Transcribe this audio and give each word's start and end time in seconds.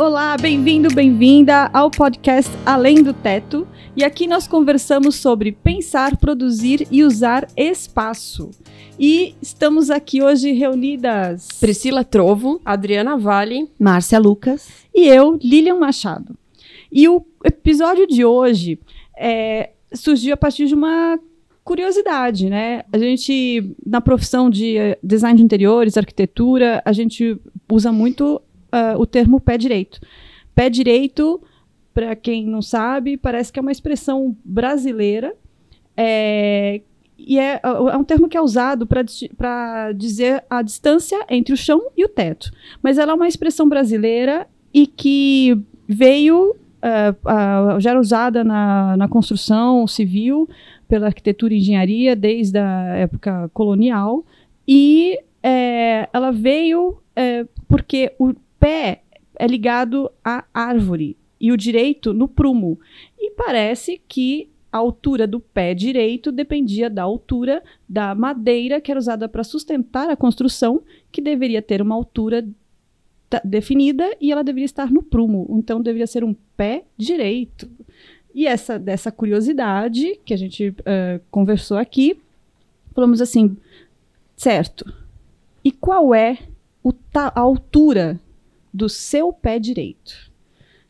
Olá, 0.00 0.34
bem-vindo, 0.38 0.88
bem-vinda 0.88 1.68
ao 1.74 1.90
podcast 1.90 2.50
Além 2.64 3.02
do 3.02 3.12
Teto. 3.12 3.68
E 3.94 4.02
aqui 4.02 4.26
nós 4.26 4.48
conversamos 4.48 5.16
sobre 5.16 5.52
pensar, 5.52 6.16
produzir 6.16 6.88
e 6.90 7.04
usar 7.04 7.46
espaço. 7.54 8.50
E 8.98 9.34
estamos 9.42 9.90
aqui 9.90 10.22
hoje 10.22 10.52
reunidas 10.52 11.48
Priscila 11.60 12.02
Trovo, 12.02 12.62
Adriana 12.64 13.18
Vale, 13.18 13.68
Márcia 13.78 14.18
Lucas 14.18 14.70
e 14.94 15.06
eu, 15.06 15.38
Lilian 15.42 15.78
Machado. 15.78 16.34
E 16.90 17.06
o 17.06 17.22
episódio 17.44 18.06
de 18.06 18.24
hoje 18.24 18.80
é, 19.18 19.72
surgiu 19.92 20.32
a 20.32 20.38
partir 20.38 20.64
de 20.64 20.74
uma 20.74 21.20
curiosidade, 21.62 22.48
né? 22.48 22.84
A 22.90 22.96
gente, 22.96 23.76
na 23.84 24.00
profissão 24.00 24.48
de 24.48 24.78
eh, 24.78 24.98
design 25.02 25.36
de 25.36 25.44
interiores, 25.44 25.98
arquitetura, 25.98 26.82
a 26.86 26.92
gente 26.92 27.38
usa 27.70 27.92
muito 27.92 28.40
uh, 28.74 28.98
o 28.98 29.06
termo 29.06 29.40
pé 29.40 29.56
direito. 29.56 30.00
Pé 30.54 30.68
direito, 30.70 31.42
para 31.94 32.14
quem 32.16 32.46
não 32.46 32.62
sabe, 32.62 33.16
parece 33.16 33.52
que 33.52 33.58
é 33.58 33.62
uma 33.62 33.72
expressão 33.72 34.36
brasileira. 34.44 35.34
É, 35.96 36.80
e 37.18 37.38
é, 37.38 37.60
é, 37.62 37.96
um 37.96 38.04
termo 38.04 38.28
que 38.28 38.36
é 38.36 38.40
usado 38.40 38.86
para 38.86 39.92
dizer 39.92 40.42
a 40.48 40.62
distância 40.62 41.24
entre 41.28 41.52
o 41.52 41.56
chão 41.56 41.82
e 41.96 42.04
o 42.04 42.08
teto. 42.08 42.50
Mas 42.82 42.98
ela 42.98 43.12
é 43.12 43.14
uma 43.14 43.28
expressão 43.28 43.68
brasileira 43.68 44.46
e 44.72 44.86
que 44.86 45.62
veio, 45.86 46.50
uh, 46.52 47.74
uh, 47.76 47.80
já 47.80 47.90
era 47.90 48.00
usada 48.00 48.42
na, 48.42 48.96
na 48.96 49.08
construção 49.08 49.86
civil, 49.86 50.48
pela 50.90 51.06
arquitetura 51.06 51.54
e 51.54 51.58
engenharia 51.58 52.16
desde 52.16 52.58
a 52.58 52.96
época 52.96 53.48
colonial 53.54 54.24
e 54.66 55.18
é, 55.42 56.08
ela 56.12 56.32
veio 56.32 56.98
é, 57.14 57.46
porque 57.68 58.12
o 58.18 58.34
pé 58.60 59.02
é 59.34 59.46
ligado 59.46 60.10
à 60.22 60.44
árvore 60.54 61.16
e 61.40 61.50
o 61.50 61.56
direito 61.56 62.12
no 62.12 62.28
prumo. 62.28 62.78
E 63.18 63.30
parece 63.30 64.00
que 64.06 64.50
a 64.70 64.78
altura 64.78 65.26
do 65.26 65.40
pé 65.40 65.74
direito 65.74 66.30
dependia 66.30 66.88
da 66.88 67.02
altura 67.02 67.62
da 67.88 68.14
madeira 68.14 68.80
que 68.80 68.90
era 68.90 69.00
usada 69.00 69.28
para 69.28 69.42
sustentar 69.42 70.08
a 70.08 70.16
construção, 70.16 70.82
que 71.10 71.20
deveria 71.20 71.60
ter 71.60 71.82
uma 71.82 71.94
altura 71.94 72.46
definida 73.44 74.16
e 74.20 74.30
ela 74.30 74.44
deveria 74.44 74.66
estar 74.66 74.90
no 74.90 75.02
prumo. 75.02 75.46
Então 75.58 75.80
deveria 75.80 76.06
ser 76.06 76.22
um 76.22 76.34
pé 76.56 76.84
direito. 76.96 77.68
E 78.34 78.46
essa 78.46 78.78
dessa 78.78 79.10
curiosidade 79.10 80.20
que 80.24 80.34
a 80.34 80.36
gente 80.36 80.68
uh, 80.68 81.20
conversou 81.30 81.78
aqui, 81.78 82.20
falamos 82.94 83.20
assim, 83.20 83.56
certo. 84.36 84.92
E 85.64 85.72
qual 85.72 86.14
é 86.14 86.38
a 87.14 87.40
altura 87.40 88.20
do 88.72 88.88
seu 88.88 89.32
pé 89.32 89.58
direito? 89.58 90.30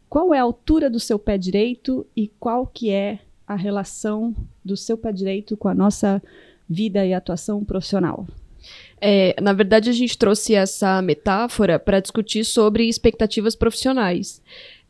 Qual 0.09 0.35
é 0.35 0.39
a 0.39 0.43
altura 0.43 0.91
do 0.91 0.99
seu 0.99 1.19
pé 1.19 1.39
direito 1.39 2.07
e 2.17 2.29
qual 2.29 2.67
que 2.67 2.91
é 2.91 3.21
a 3.47 3.55
relação 3.55 4.35
do 4.65 4.77
seu 4.77 4.97
pé 4.97 5.13
direito 5.13 5.57
com 5.57 5.69
a 5.69 5.75
nossa 5.75 6.23
vida 6.69 7.05
e 7.05 7.15
atuação 7.15 7.65
profissional? 7.65 8.27
É, 9.01 9.35
na 9.41 9.53
verdade, 9.53 9.89
a 9.89 9.93
gente 9.93 10.19
trouxe 10.19 10.55
essa 10.55 11.01
metáfora 11.01 11.79
para 11.79 12.01
discutir 12.01 12.45
sobre 12.45 12.89
expectativas 12.89 13.57
profissionais. 13.57 14.43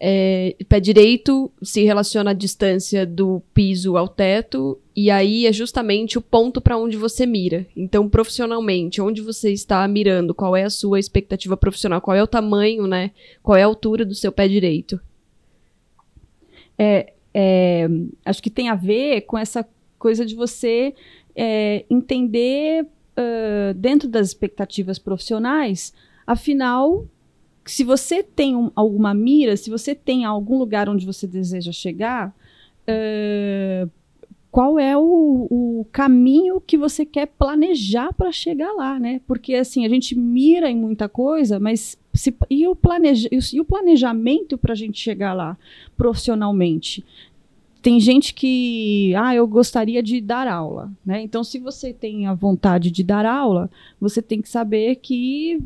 É, 0.02 0.56
pé 0.66 0.80
direito 0.80 1.52
se 1.62 1.84
relaciona 1.84 2.30
à 2.30 2.34
distância 2.34 3.04
do 3.04 3.42
piso 3.52 3.98
ao 3.98 4.08
teto, 4.08 4.78
e 4.96 5.10
aí 5.10 5.46
é 5.46 5.52
justamente 5.52 6.16
o 6.16 6.22
ponto 6.22 6.58
para 6.58 6.78
onde 6.78 6.96
você 6.96 7.26
mira. 7.26 7.66
Então, 7.76 8.08
profissionalmente, 8.08 9.02
onde 9.02 9.20
você 9.20 9.52
está 9.52 9.86
mirando, 9.86 10.34
qual 10.34 10.56
é 10.56 10.64
a 10.64 10.70
sua 10.70 10.98
expectativa 10.98 11.54
profissional, 11.54 12.00
qual 12.00 12.16
é 12.16 12.22
o 12.22 12.26
tamanho, 12.26 12.86
né? 12.86 13.10
Qual 13.42 13.56
é 13.56 13.62
a 13.62 13.66
altura 13.66 14.04
do 14.06 14.14
seu 14.14 14.32
pé 14.32 14.48
direito? 14.48 14.98
É, 16.78 17.12
é, 17.34 17.86
acho 18.24 18.42
que 18.42 18.48
tem 18.48 18.70
a 18.70 18.74
ver 18.74 19.20
com 19.22 19.36
essa 19.36 19.68
coisa 19.98 20.24
de 20.24 20.34
você 20.34 20.94
é, 21.36 21.84
entender 21.90 22.84
uh, 22.84 23.74
dentro 23.74 24.08
das 24.08 24.28
expectativas 24.28 24.98
profissionais, 24.98 25.92
afinal, 26.26 27.04
se 27.70 27.84
você 27.84 28.22
tem 28.22 28.56
um, 28.56 28.70
alguma 28.74 29.14
mira, 29.14 29.56
se 29.56 29.70
você 29.70 29.94
tem 29.94 30.24
algum 30.24 30.58
lugar 30.58 30.88
onde 30.88 31.06
você 31.06 31.26
deseja 31.26 31.70
chegar, 31.70 32.34
uh, 32.82 33.88
qual 34.50 34.76
é 34.76 34.96
o, 34.96 35.46
o, 35.48 35.86
caminho 35.92 36.60
que 36.60 36.76
você 36.76 37.06
quer 37.06 37.26
planejar 37.26 38.12
para 38.12 38.32
chegar 38.32 38.72
lá, 38.72 38.98
né? 38.98 39.20
Porque 39.24 39.54
assim 39.54 39.86
a 39.86 39.88
gente 39.88 40.18
mira 40.18 40.68
em 40.68 40.76
muita 40.76 41.08
coisa, 41.08 41.60
mas 41.60 41.96
se, 42.12 42.34
e, 42.50 42.66
o 42.66 42.74
planeja, 42.74 43.28
e 43.30 43.60
o 43.60 43.64
planejamento 43.64 44.58
para 44.58 44.72
a 44.72 44.76
gente 44.76 44.98
chegar 44.98 45.32
lá 45.32 45.56
profissionalmente? 45.96 47.04
tem 47.82 47.98
gente 47.98 48.34
que, 48.34 49.14
ah, 49.16 49.34
eu 49.34 49.46
gostaria 49.46 50.02
de 50.02 50.20
dar 50.20 50.46
aula, 50.46 50.92
né? 51.02 51.22
Então, 51.22 51.42
se 51.42 51.58
você 51.58 51.94
tem 51.94 52.26
a 52.26 52.34
vontade 52.34 52.90
de 52.90 53.02
dar 53.02 53.24
aula, 53.24 53.70
você 53.98 54.20
tem 54.20 54.42
que 54.42 54.50
saber 54.50 54.96
que 54.96 55.62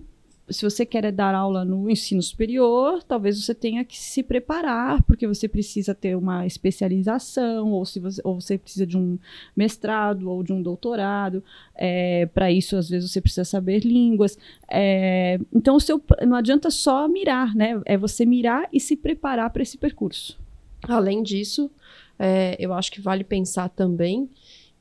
se 0.49 0.63
você 0.63 0.85
quer 0.85 1.11
dar 1.11 1.35
aula 1.35 1.65
no 1.65 1.89
ensino 1.89 2.21
superior, 2.21 3.03
talvez 3.03 3.43
você 3.43 3.55
tenha 3.55 3.83
que 3.85 3.99
se 3.99 4.23
preparar, 4.23 5.03
porque 5.05 5.27
você 5.27 5.49
precisa 5.49 5.95
ter 5.95 6.17
uma 6.17 6.47
especialização, 6.47 7.73
ou, 7.73 7.85
se 7.87 7.99
você, 7.99 8.21
ou 8.23 8.41
você 8.41 8.59
precisa 8.59 8.87
de 8.87 8.99
um 8.99 9.19
mestrado 9.57 10.31
ou 10.31 10.43
de 10.43 10.53
um 10.53 10.61
doutorado. 10.61 11.43
É, 11.75 12.27
Para 12.27 12.53
isso, 12.53 12.77
às 12.77 12.91
vezes, 12.91 13.11
você 13.11 13.21
precisa 13.21 13.45
saber 13.45 13.81
línguas. 13.81 14.37
É, 14.69 15.41
então, 15.53 15.77
o 15.77 15.81
seu, 15.81 16.03
não 16.27 16.37
adianta 16.37 16.71
só 16.71 17.09
mirar, 17.09 17.55
né? 17.55 17.81
É 17.87 17.97
você 17.97 18.27
mirar 18.27 18.69
e 18.71 18.79
se 18.79 18.97
preparar 18.97 19.49
para 19.51 19.63
esse 19.63 19.79
percurso. 19.79 20.39
Além 20.87 21.23
disso, 21.23 21.71
é, 22.19 22.55
eu 22.59 22.75
acho 22.75 22.93
que 22.93 23.01
vale 23.01 23.25
pensar 23.25 23.71
também 23.71 24.29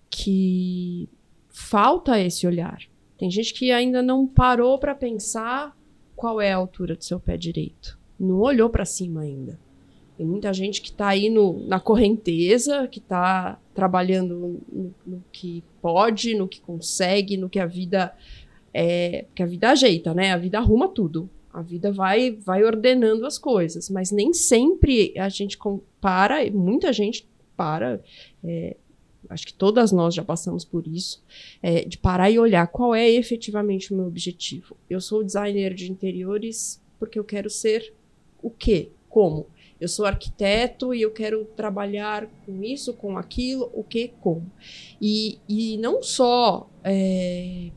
que 0.10 1.08
falta 1.50 2.20
esse 2.20 2.46
olhar 2.46 2.80
tem 3.24 3.32
gente 3.32 3.54
que 3.54 3.72
ainda 3.72 4.04
não 4.04 4.28
parou 4.28 4.78
para 4.78 4.94
pensar 4.94 5.74
qual 6.14 6.42
é 6.42 6.52
a 6.52 6.58
altura 6.58 6.94
do 6.94 7.06
seu 7.06 7.22
pé 7.22 7.38
direito. 7.38 7.98
Não 8.20 8.42
olhou 8.42 8.70
para 8.70 8.84
cima 8.84 9.22
ainda. 9.22 9.58
Tem 10.18 10.26
muita 10.26 10.52
gente 10.52 10.82
que 10.82 10.90
está 10.90 11.08
aí 11.08 11.30
no, 11.30 11.66
na 11.66 11.80
correnteza, 11.80 12.86
que 12.86 13.00
está 13.00 13.58
trabalhando 13.74 14.36
no, 14.70 14.94
no, 15.08 15.24
que 15.32 15.64
pode, 15.82 16.36
no 16.36 16.50
que 16.50 16.60
consegue, 16.60 17.38
no 17.38 17.50
que 17.50 17.62
a 17.62 17.66
vida 17.66 18.14
é, 18.74 19.24
que 19.34 19.42
a 19.42 19.46
vida 19.46 19.70
ajeita, 19.70 20.14
né? 20.14 20.34
A 20.34 20.38
vida 20.38 20.58
arruma 20.58 20.90
tudo. 20.90 21.30
A 21.54 21.62
vida 21.62 21.94
vai 21.94 22.32
vai 22.32 22.66
ordenando 22.66 23.26
as 23.26 23.38
coisas, 23.38 23.90
mas 23.90 24.12
nem 24.12 24.34
sempre 24.34 25.18
a 25.18 25.30
gente 25.30 25.58
compara, 25.58 26.46
muita 26.52 26.92
gente 26.92 27.26
para 27.56 28.02
é, 28.44 28.76
acho 29.30 29.46
que 29.46 29.54
todas 29.54 29.92
nós 29.92 30.14
já 30.14 30.24
passamos 30.24 30.66
por 30.66 30.88
isso, 30.88 31.24
é, 31.62 31.84
de 31.86 31.98
parar 31.98 32.30
e 32.30 32.40
olhar 32.40 32.68
qual 32.68 32.94
é 32.94 33.10
efetivamente 33.10 33.94
o 33.94 33.98
meu 33.98 34.08
objetivo. 34.08 34.76
Eu 34.90 35.00
sou 35.02 35.24
designer 35.24 35.74
de 35.74 35.92
interiores 35.92 36.82
porque 37.00 37.20
eu 37.20 37.24
quero 37.24 37.50
ser 37.50 37.94
o 38.42 38.50
quê? 38.50 38.92
Como? 39.10 39.48
Eu 39.80 39.88
sou 39.88 40.06
arquiteto 40.06 40.94
e 40.94 41.02
eu 41.02 41.12
quero 41.12 41.46
trabalhar 41.58 42.28
com 42.46 42.64
isso, 42.64 42.94
com 42.94 43.18
aquilo, 43.18 43.70
o 43.74 43.84
que, 43.84 44.14
como. 44.22 44.50
E, 45.02 45.40
e 45.48 45.78
não 45.78 46.02
só 46.02 46.70
é, 46.84 47.70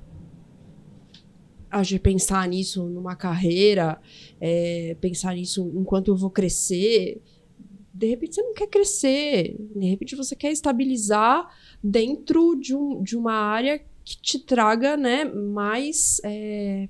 a 1.71 1.83
gente 1.83 2.01
pensar 2.01 2.47
nisso 2.49 2.85
numa 2.85 3.17
carreira, 3.17 4.01
é, 4.41 4.97
pensar 5.01 5.35
nisso 5.35 5.71
enquanto 5.75 6.09
eu 6.09 6.17
vou 6.17 6.31
crescer, 6.31 7.21
de 7.97 8.07
repente 8.07 8.35
você 8.35 8.43
não 8.43 8.53
quer 8.53 8.67
crescer, 8.67 9.57
de 9.59 9.87
repente 9.87 10.15
você 10.15 10.37
quer 10.37 10.53
estabilizar 10.53 11.49
dentro 11.83 12.55
de, 12.55 12.75
um, 12.75 13.03
de 13.03 13.17
uma 13.17 13.33
área 13.33 13.79
que 14.05 14.21
te 14.21 14.39
traga 14.39 14.97
né, 14.97 15.25
mais. 15.25 16.21
É, 16.23 16.89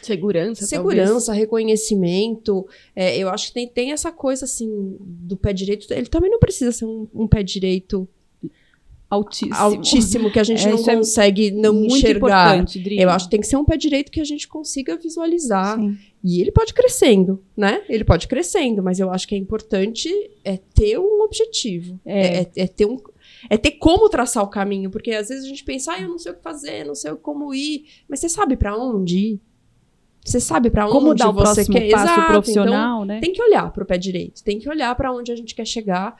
segurança, 0.00 0.64
segurança, 0.64 1.26
talvez. 1.26 1.38
reconhecimento. 1.38 2.66
É, 2.96 3.18
eu 3.18 3.28
acho 3.28 3.48
que 3.48 3.54
tem, 3.54 3.68
tem 3.68 3.92
essa 3.92 4.10
coisa 4.10 4.46
assim 4.46 4.96
do 4.98 5.36
pé 5.36 5.52
direito. 5.52 5.92
Ele 5.92 6.06
também 6.06 6.30
não 6.30 6.38
precisa 6.38 6.72
ser 6.72 6.86
um, 6.86 7.06
um 7.14 7.28
pé 7.28 7.42
direito 7.42 8.08
altíssimo. 9.10 9.56
altíssimo 9.56 10.30
que 10.30 10.38
a 10.38 10.44
gente 10.44 10.66
é, 10.66 10.70
não 10.70 10.78
é 10.78 10.96
consegue 10.96 11.48
é 11.48 11.50
não 11.50 11.84
enxergar. 11.84 12.64
Eu 12.90 13.10
acho 13.10 13.26
que 13.26 13.30
tem 13.30 13.40
que 13.40 13.46
ser 13.46 13.56
um 13.56 13.64
pé 13.64 13.76
direito 13.76 14.12
que 14.12 14.20
a 14.20 14.24
gente 14.24 14.46
consiga 14.46 14.96
visualizar. 14.96 15.78
Sim. 15.78 15.96
E 16.22 16.40
ele 16.40 16.50
pode 16.50 16.74
crescendo, 16.74 17.42
né? 17.56 17.82
Ele 17.88 18.04
pode 18.04 18.26
crescendo, 18.26 18.82
mas 18.82 18.98
eu 18.98 19.10
acho 19.10 19.26
que 19.26 19.34
é 19.34 19.38
importante 19.38 20.10
é 20.44 20.56
ter 20.56 20.98
um 20.98 21.22
objetivo. 21.22 21.98
É, 22.04 22.40
é, 22.40 22.50
é 22.56 22.66
ter 22.66 22.86
um 22.86 22.98
é 23.48 23.56
ter 23.56 23.72
como 23.72 24.08
traçar 24.08 24.42
o 24.42 24.48
caminho, 24.48 24.90
porque 24.90 25.12
às 25.12 25.28
vezes 25.28 25.44
a 25.44 25.48
gente 25.48 25.62
pensa, 25.62 25.92
ah, 25.92 26.00
eu 26.00 26.08
não 26.08 26.18
sei 26.18 26.32
o 26.32 26.34
que 26.34 26.42
fazer, 26.42 26.84
não 26.84 26.94
sei 26.94 27.14
como 27.16 27.54
ir, 27.54 27.84
mas 28.08 28.20
você 28.20 28.28
sabe 28.28 28.56
para 28.56 28.76
onde 28.76 29.16
ir? 29.16 29.40
Você 30.24 30.40
sabe 30.40 30.70
para 30.70 30.86
onde 30.86 30.92
como 30.92 31.14
dar 31.14 31.30
o 31.30 31.32
você 31.32 31.64
quer 31.64 31.90
passo 31.90 32.04
Exato, 32.04 32.26
profissional, 32.26 32.96
então, 32.96 33.04
né? 33.04 33.20
Tem 33.20 33.32
que 33.32 33.42
olhar 33.42 33.70
para 33.70 33.82
o 33.82 33.86
pé 33.86 33.96
direito, 33.96 34.42
tem 34.42 34.58
que 34.58 34.68
olhar 34.68 34.94
para 34.94 35.12
onde 35.12 35.30
a 35.30 35.36
gente 35.36 35.54
quer 35.54 35.66
chegar, 35.66 36.16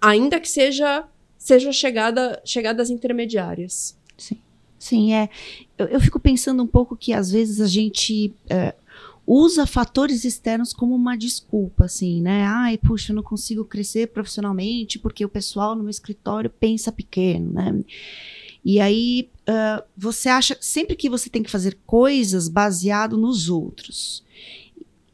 ainda 0.00 0.38
que 0.38 0.48
seja 0.48 1.04
seja 1.40 1.72
chegada 1.72 2.40
chegadas 2.44 2.90
intermediárias. 2.90 3.96
Sim. 4.16 4.38
Sim, 4.78 5.14
é. 5.14 5.28
Eu, 5.76 5.86
eu, 5.86 6.00
fico 6.00 6.20
pensando 6.20 6.62
um 6.62 6.66
pouco 6.66 6.96
que 6.96 7.12
às 7.12 7.30
vezes 7.30 7.60
a 7.60 7.66
gente. 7.66 8.32
É, 8.48 8.74
usa 9.26 9.64
fatores 9.64 10.24
externos 10.24 10.72
como 10.72 10.92
uma 10.92 11.16
desculpa, 11.16 11.84
assim, 11.84 12.20
né? 12.20 12.44
Ai, 12.46 12.76
puxa, 12.76 13.12
eu 13.12 13.16
não 13.16 13.22
consigo 13.22 13.64
crescer 13.64 14.08
profissionalmente 14.08 14.98
porque 14.98 15.24
o 15.24 15.28
pessoal 15.28 15.76
no 15.76 15.82
meu 15.82 15.90
escritório 15.90 16.50
pensa 16.50 16.90
pequeno, 16.90 17.52
né? 17.52 17.84
E 18.64 18.80
aí 18.80 19.30
uh, 19.42 19.84
você 19.96 20.28
acha 20.28 20.56
sempre 20.60 20.96
que 20.96 21.08
você 21.08 21.30
tem 21.30 21.44
que 21.44 21.50
fazer 21.50 21.78
coisas 21.86 22.48
baseado 22.48 23.16
nos 23.16 23.48
outros. 23.48 24.24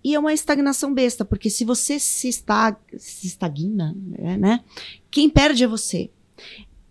E 0.02 0.14
é 0.14 0.18
uma 0.18 0.32
estagnação 0.32 0.94
besta, 0.94 1.24
porque 1.24 1.50
se 1.50 1.64
você 1.64 1.98
se, 1.98 2.28
estag 2.28 2.78
se 2.96 3.26
estagna, 3.26 3.94
né? 4.38 4.64
Quem 5.10 5.28
perde 5.28 5.64
é 5.64 5.66
você. 5.66 6.08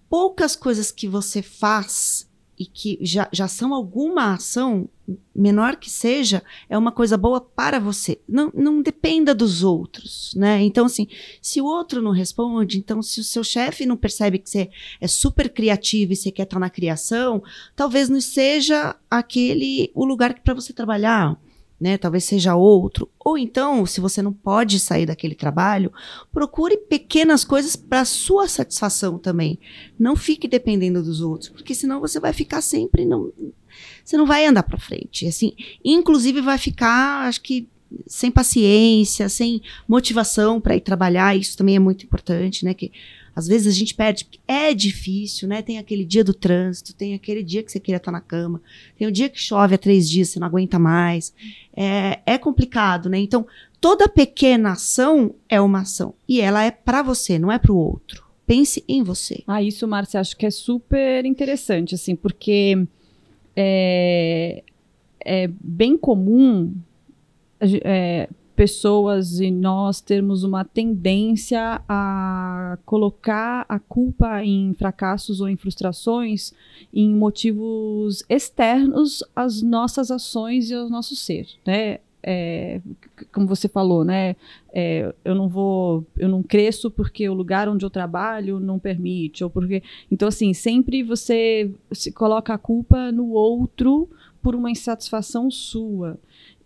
Poucas 0.10 0.56
coisas 0.56 0.92
que 0.92 1.08
você 1.08 1.42
faz 1.42 2.28
e 2.58 2.66
que 2.66 2.98
já, 3.02 3.28
já 3.32 3.48
são 3.48 3.74
alguma 3.74 4.34
ação, 4.34 4.88
menor 5.36 5.76
que 5.76 5.90
seja, 5.90 6.42
é 6.70 6.78
uma 6.78 6.92
coisa 6.92 7.18
boa 7.18 7.42
para 7.42 7.80
você. 7.80 8.20
Não, 8.28 8.50
não 8.56 8.82
dependa 8.82 9.36
dos 9.36 9.62
outros, 9.62 10.34
né? 10.36 10.62
Então, 10.64 10.86
assim, 10.86 11.08
se 11.42 11.60
o 11.60 11.66
outro 11.66 12.02
não 12.02 12.12
responde, 12.12 12.78
então 12.78 13.02
se 13.02 13.20
o 13.20 13.24
seu 13.24 13.44
chefe 13.44 13.86
não 13.86 13.98
percebe 13.98 14.40
que 14.40 14.50
você 14.50 14.70
é 15.02 15.08
super 15.08 15.50
criativo 15.50 16.14
e 16.14 16.16
você 16.16 16.32
quer 16.32 16.44
estar 16.44 16.60
na 16.60 16.70
criação, 16.70 17.44
talvez 17.76 18.08
não 18.08 18.22
seja 18.22 18.96
aquele 19.10 19.92
o 19.94 20.06
lugar 20.06 20.40
para 20.40 20.54
você 20.54 20.72
trabalhar 20.72 21.38
né? 21.80 21.98
Talvez 21.98 22.24
seja 22.24 22.56
outro. 22.56 23.10
Ou 23.20 23.38
então, 23.38 23.86
se 23.86 24.00
você 24.00 24.22
não 24.22 24.34
pode 24.34 24.80
sair 24.80 25.06
daquele 25.06 25.36
trabalho, 25.36 25.92
procure 26.32 26.78
pequenas 26.78 27.44
coisas 27.44 27.76
para 27.76 28.06
sua 28.06 28.48
satisfação 28.48 29.18
também. 29.18 29.60
Não 30.00 30.16
fique 30.16 30.48
dependendo 30.48 31.04
dos 31.04 31.22
outros, 31.22 31.50
porque 31.50 31.76
senão 31.76 32.00
você 32.00 32.20
vai 32.20 32.34
ficar 32.34 32.62
sempre 32.62 33.06
não 33.06 33.32
você 34.04 34.18
não 34.18 34.26
vai 34.26 34.46
andar 34.46 34.64
para 34.64 34.78
frente. 34.78 35.28
Assim, 35.28 35.54
inclusive 35.84 36.40
vai 36.40 36.58
ficar, 36.58 37.28
acho 37.28 37.42
que 37.42 37.68
sem 38.08 38.32
paciência, 38.32 39.30
sem 39.30 39.62
motivação 39.88 40.60
para 40.60 40.76
ir 40.76 40.82
trabalhar, 40.82 41.36
isso 41.36 41.58
também 41.58 41.76
é 41.76 41.80
muito 41.80 42.06
importante, 42.06 42.66
né? 42.66 42.74
Que 42.74 42.92
às 43.36 43.48
vezes 43.48 43.68
a 43.68 43.78
gente 43.78 43.94
perde, 43.94 44.24
porque 44.24 44.40
é 44.48 44.74
difícil, 44.74 45.48
né? 45.48 45.62
Tem 45.62 45.78
aquele 45.78 46.06
dia 46.06 46.24
do 46.24 46.34
trânsito, 46.34 46.96
tem 46.96 47.14
aquele 47.14 47.44
dia 47.44 47.62
que 47.62 47.72
você 47.72 47.80
queria 47.80 47.98
estar 47.98 48.12
na 48.12 48.22
cama, 48.22 48.62
tem 48.98 49.08
o 49.08 49.12
dia 49.12 49.28
que 49.28 49.40
chove 49.40 49.76
há 49.76 49.78
três 49.78 50.10
dias, 50.10 50.30
você 50.30 50.40
não 50.40 50.48
aguenta 50.48 50.80
mais. 50.80 51.34
É, 51.76 52.20
é 52.26 52.38
complicado, 52.38 53.10
né? 53.10 53.20
Então, 53.20 53.46
toda 53.82 54.08
pequena 54.08 54.72
ação 54.72 55.36
é 55.50 55.60
uma 55.60 55.82
ação. 55.82 56.14
E 56.28 56.40
ela 56.40 56.64
é 56.64 56.72
para 56.72 57.04
você, 57.04 57.38
não 57.38 57.52
é 57.52 57.60
para 57.60 57.74
o 57.74 57.78
outro. 57.78 58.24
Pense 58.48 58.84
em 58.88 59.04
você. 59.04 59.44
Ah, 59.46 59.62
isso, 59.62 59.88
Márcia, 59.88 60.20
acho 60.20 60.38
que 60.38 60.46
é 60.46 60.52
super 60.52 61.26
interessante, 61.26 61.96
assim, 61.96 62.16
porque 62.16 62.88
é, 63.56 64.64
é 65.20 65.48
bem 65.60 65.98
comum 65.98 66.74
é, 67.60 68.30
pessoas 68.56 69.40
e 69.40 69.52
nós 69.52 70.00
termos 70.02 70.44
uma 70.44 70.64
tendência 70.64 71.82
a 71.88 72.78
colocar 72.86 73.66
a 73.68 73.78
culpa 73.78 74.44
em 74.44 74.74
fracassos 74.74 75.42
ou 75.42 75.50
em 75.50 75.58
frustrações 75.58 76.54
em 76.94 77.14
motivos 77.14 78.24
externos 78.30 79.24
às 79.36 79.62
nossas 79.62 80.10
ações 80.10 80.70
e 80.70 80.74
ao 80.74 80.90
nosso 80.90 81.16
ser, 81.16 81.48
né? 81.66 82.00
É, 82.28 82.82
como 83.32 83.46
você 83.46 83.68
falou, 83.68 84.04
né? 84.04 84.36
É, 84.74 85.14
eu 85.24 85.36
não 85.36 85.48
vou, 85.48 86.04
eu 86.18 86.28
não 86.28 86.42
cresço 86.42 86.90
porque 86.90 87.30
o 87.30 87.36
lugar 87.36 87.70
onde 87.70 87.86
eu 87.86 87.90
trabalho 87.90 88.60
não 88.60 88.80
permite, 88.80 89.44
ou 89.44 89.50
porque. 89.50 89.84
Então, 90.10 90.28
assim, 90.28 90.52
sempre 90.52 91.04
você 91.04 91.70
se 91.92 92.12
coloca 92.12 92.52
a 92.52 92.58
culpa 92.58 93.12
no 93.12 93.30
outro 93.30 94.10
por 94.42 94.56
uma 94.56 94.72
insatisfação 94.72 95.52
sua. 95.52 96.18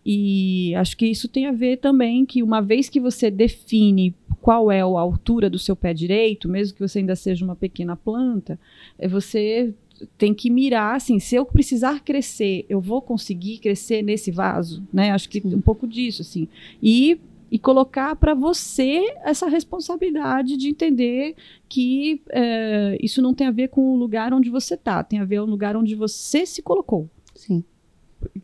E 0.05 0.73
acho 0.75 0.95
que 0.95 1.05
isso 1.05 1.27
tem 1.27 1.45
a 1.45 1.51
ver 1.51 1.77
também 1.77 2.25
que 2.25 2.41
uma 2.41 2.61
vez 2.61 2.89
que 2.89 2.99
você 2.99 3.29
define 3.29 4.15
qual 4.41 4.71
é 4.71 4.81
a 4.81 4.85
altura 4.85 5.49
do 5.49 5.59
seu 5.59 5.75
pé 5.75 5.93
direito, 5.93 6.47
mesmo 6.47 6.75
que 6.75 6.87
você 6.87 6.99
ainda 6.99 7.15
seja 7.15 7.43
uma 7.43 7.55
pequena 7.55 7.95
planta, 7.95 8.59
é 8.97 9.07
você 9.07 9.73
tem 10.17 10.33
que 10.33 10.49
mirar 10.49 10.95
assim, 10.95 11.19
se 11.19 11.35
eu 11.35 11.45
precisar 11.45 12.01
crescer, 12.01 12.65
eu 12.69 12.79
vou 12.79 13.01
conseguir 13.01 13.57
crescer 13.57 14.01
nesse 14.01 14.31
vaso, 14.31 14.81
né? 14.93 15.11
Acho 15.11 15.27
que 15.27 15.45
um 15.45 15.61
pouco 15.61 15.87
disso 15.87 16.21
assim. 16.21 16.47
E 16.81 17.19
e 17.51 17.57
colocar 17.57 18.15
para 18.15 18.35
você 18.35 19.15
essa 19.23 19.49
responsabilidade 19.49 20.55
de 20.55 20.69
entender 20.69 21.35
que 21.67 22.21
é, 22.29 22.95
isso 23.01 23.23
não 23.23 23.33
tem 23.33 23.47
a 23.47 23.51
ver 23.51 23.69
com 23.69 23.91
o 23.91 23.95
lugar 23.95 24.31
onde 24.35 24.51
você 24.51 24.75
está, 24.75 25.03
tem 25.03 25.17
a 25.17 25.25
ver 25.25 25.37
com 25.37 25.47
o 25.47 25.49
lugar 25.49 25.75
onde 25.75 25.95
você 25.95 26.45
se 26.45 26.61
colocou. 26.61 27.09
Sim 27.33 27.63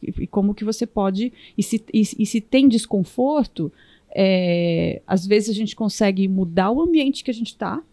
e 0.01 0.27
como 0.27 0.53
que 0.53 0.63
você 0.63 0.85
pode 0.85 1.33
e 1.57 1.63
se, 1.63 1.83
e, 1.93 2.01
e 2.01 2.25
se 2.25 2.41
tem 2.41 2.67
desconforto 2.67 3.71
é, 4.15 5.01
às 5.05 5.25
vezes 5.27 5.49
a 5.49 5.53
gente 5.53 5.75
consegue 5.75 6.27
mudar 6.27 6.71
o 6.71 6.81
ambiente 6.81 7.23
que 7.23 7.31
a 7.31 7.33
gente 7.33 7.47
está 7.47 7.83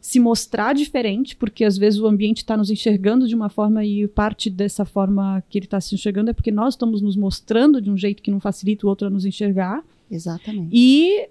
se 0.00 0.18
mostrar 0.18 0.74
diferente, 0.74 1.36
porque 1.36 1.64
às 1.64 1.76
vezes 1.76 2.00
o 2.00 2.06
ambiente 2.06 2.38
está 2.38 2.56
nos 2.56 2.70
enxergando 2.70 3.28
de 3.28 3.34
uma 3.34 3.50
forma 3.50 3.84
e 3.84 4.08
parte 4.08 4.48
dessa 4.48 4.84
forma 4.84 5.44
que 5.50 5.58
ele 5.58 5.66
está 5.66 5.80
se 5.80 5.94
enxergando 5.94 6.30
é 6.30 6.32
porque 6.32 6.50
nós 6.50 6.74
estamos 6.74 7.02
nos 7.02 7.16
mostrando 7.16 7.82
de 7.82 7.90
um 7.90 7.96
jeito 7.96 8.22
que 8.22 8.30
não 8.30 8.40
facilita 8.40 8.86
o 8.86 8.88
outro 8.88 9.08
a 9.08 9.10
nos 9.10 9.26
enxergar. 9.26 9.84
Exatamente. 10.10 10.70
E, 10.72 11.28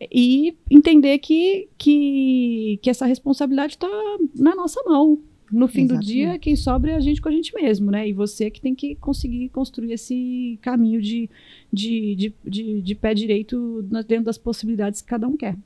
e 0.00 0.56
entender 0.70 1.18
que, 1.18 1.68
que, 1.76 2.78
que 2.80 2.88
essa 2.88 3.06
responsabilidade 3.06 3.72
está 3.72 3.88
na 4.36 4.54
nossa 4.54 4.80
mão 4.84 5.18
no 5.52 5.68
fim 5.68 5.82
Exatamente. 5.82 6.06
do 6.06 6.12
dia, 6.12 6.38
quem 6.38 6.56
sobra 6.56 6.92
é 6.92 6.94
a 6.94 7.00
gente 7.00 7.20
com 7.20 7.28
a 7.28 7.32
gente 7.32 7.54
mesmo, 7.54 7.90
né? 7.90 8.08
E 8.08 8.12
você 8.12 8.50
que 8.50 8.60
tem 8.60 8.74
que 8.74 8.94
conseguir 8.96 9.50
construir 9.50 9.92
esse 9.92 10.58
caminho 10.62 11.00
de, 11.00 11.28
de, 11.70 12.14
de, 12.16 12.34
de, 12.42 12.80
de 12.80 12.94
pé 12.94 13.12
direito 13.12 13.82
dentro 14.08 14.24
das 14.24 14.38
possibilidades 14.38 15.02
que 15.02 15.08
cada 15.08 15.28
um 15.28 15.36
quer. 15.36 15.56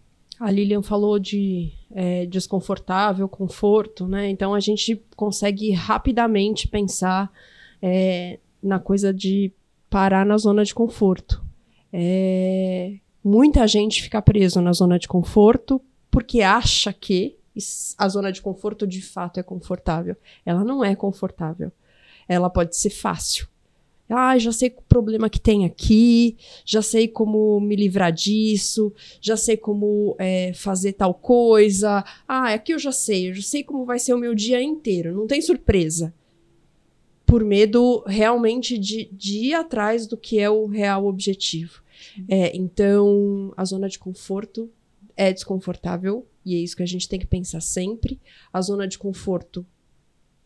A 0.41 0.51
Lilian 0.51 0.83
falou 0.83 1.19
de 1.19 1.71
é, 1.91 2.27
desconfortável, 2.27 3.29
conforto, 3.29 4.09
né? 4.09 4.29
Então 4.29 4.53
a 4.53 4.61
gente 4.61 5.01
consegue 5.15 5.71
rapidamente 5.71 6.67
pensar 6.67 7.31
é, 7.81 8.41
na 8.61 8.81
coisa 8.81 9.15
de 9.15 9.53
parar 9.89 10.27
na 10.27 10.37
zona 10.37 10.65
de 10.65 10.75
conforto. 10.75 11.43
É, 11.93 12.97
muita 13.23 13.67
gente 13.69 14.03
fica 14.03 14.21
preso 14.21 14.61
na 14.61 14.73
zona 14.73 14.99
de 14.99 15.07
conforto 15.07 15.81
porque 16.11 16.43
acha 16.43 16.93
que 16.93 17.37
a 17.97 18.09
zona 18.09 18.33
de 18.33 18.43
conforto 18.43 18.87
de 18.87 19.03
fato 19.03 19.41
é 19.41 19.43
confortável. 19.43 20.17
Ela 20.45 20.65
não 20.65 20.85
é 20.85 20.95
confortável. 20.95 21.73
Ela 22.29 22.51
pode 22.51 22.77
ser 22.77 22.91
fácil. 22.91 23.49
Ah, 24.09 24.39
já 24.39 24.53
sei 24.53 24.69
o 24.69 24.83
problema 24.83 25.29
que 25.29 25.41
tem 25.41 25.65
aqui, 25.65 26.37
já 26.65 26.81
sei 26.81 27.09
como 27.09 27.59
me 27.61 27.75
livrar 27.75 28.13
disso, 28.13 28.93
já 29.21 29.37
sei 29.37 29.57
como 29.57 30.15
é, 30.19 30.53
fazer 30.55 30.93
tal 30.93 31.13
coisa. 31.13 32.05
Ah, 32.27 32.55
aqui 32.55 32.73
eu 32.73 32.79
já 32.79 32.93
sei, 32.93 33.31
eu 33.31 33.35
já 33.35 33.43
sei 33.43 33.65
como 33.65 33.85
vai 33.85 33.99
ser 33.99 34.15
o 34.15 34.19
meu 34.19 34.35
dia 34.35 34.63
inteiro, 34.63 35.13
não 35.13 35.27
tem 35.27 35.43
surpresa. 35.43 36.15
Por 37.25 37.43
medo 37.43 38.05
realmente 38.07 38.79
de, 38.79 39.11
de 39.13 39.39
ir 39.47 39.55
atrás 39.55 40.07
do 40.07 40.17
que 40.17 40.39
é 40.39 40.49
o 40.49 40.67
real 40.67 41.07
objetivo. 41.07 41.83
É, 42.29 42.57
então, 42.57 43.53
a 43.57 43.65
zona 43.65 43.89
de 43.89 43.99
conforto 43.99 44.71
é 45.17 45.33
desconfortável, 45.33 46.25
e 46.47 46.55
é 46.55 46.59
isso 46.59 46.77
que 46.77 46.83
a 46.85 46.87
gente 46.87 47.09
tem 47.09 47.19
que 47.19 47.27
pensar 47.27 47.61
sempre. 47.61 48.21
A 48.53 48.61
zona 48.63 48.87
de 48.87 48.97
conforto, 48.97 49.67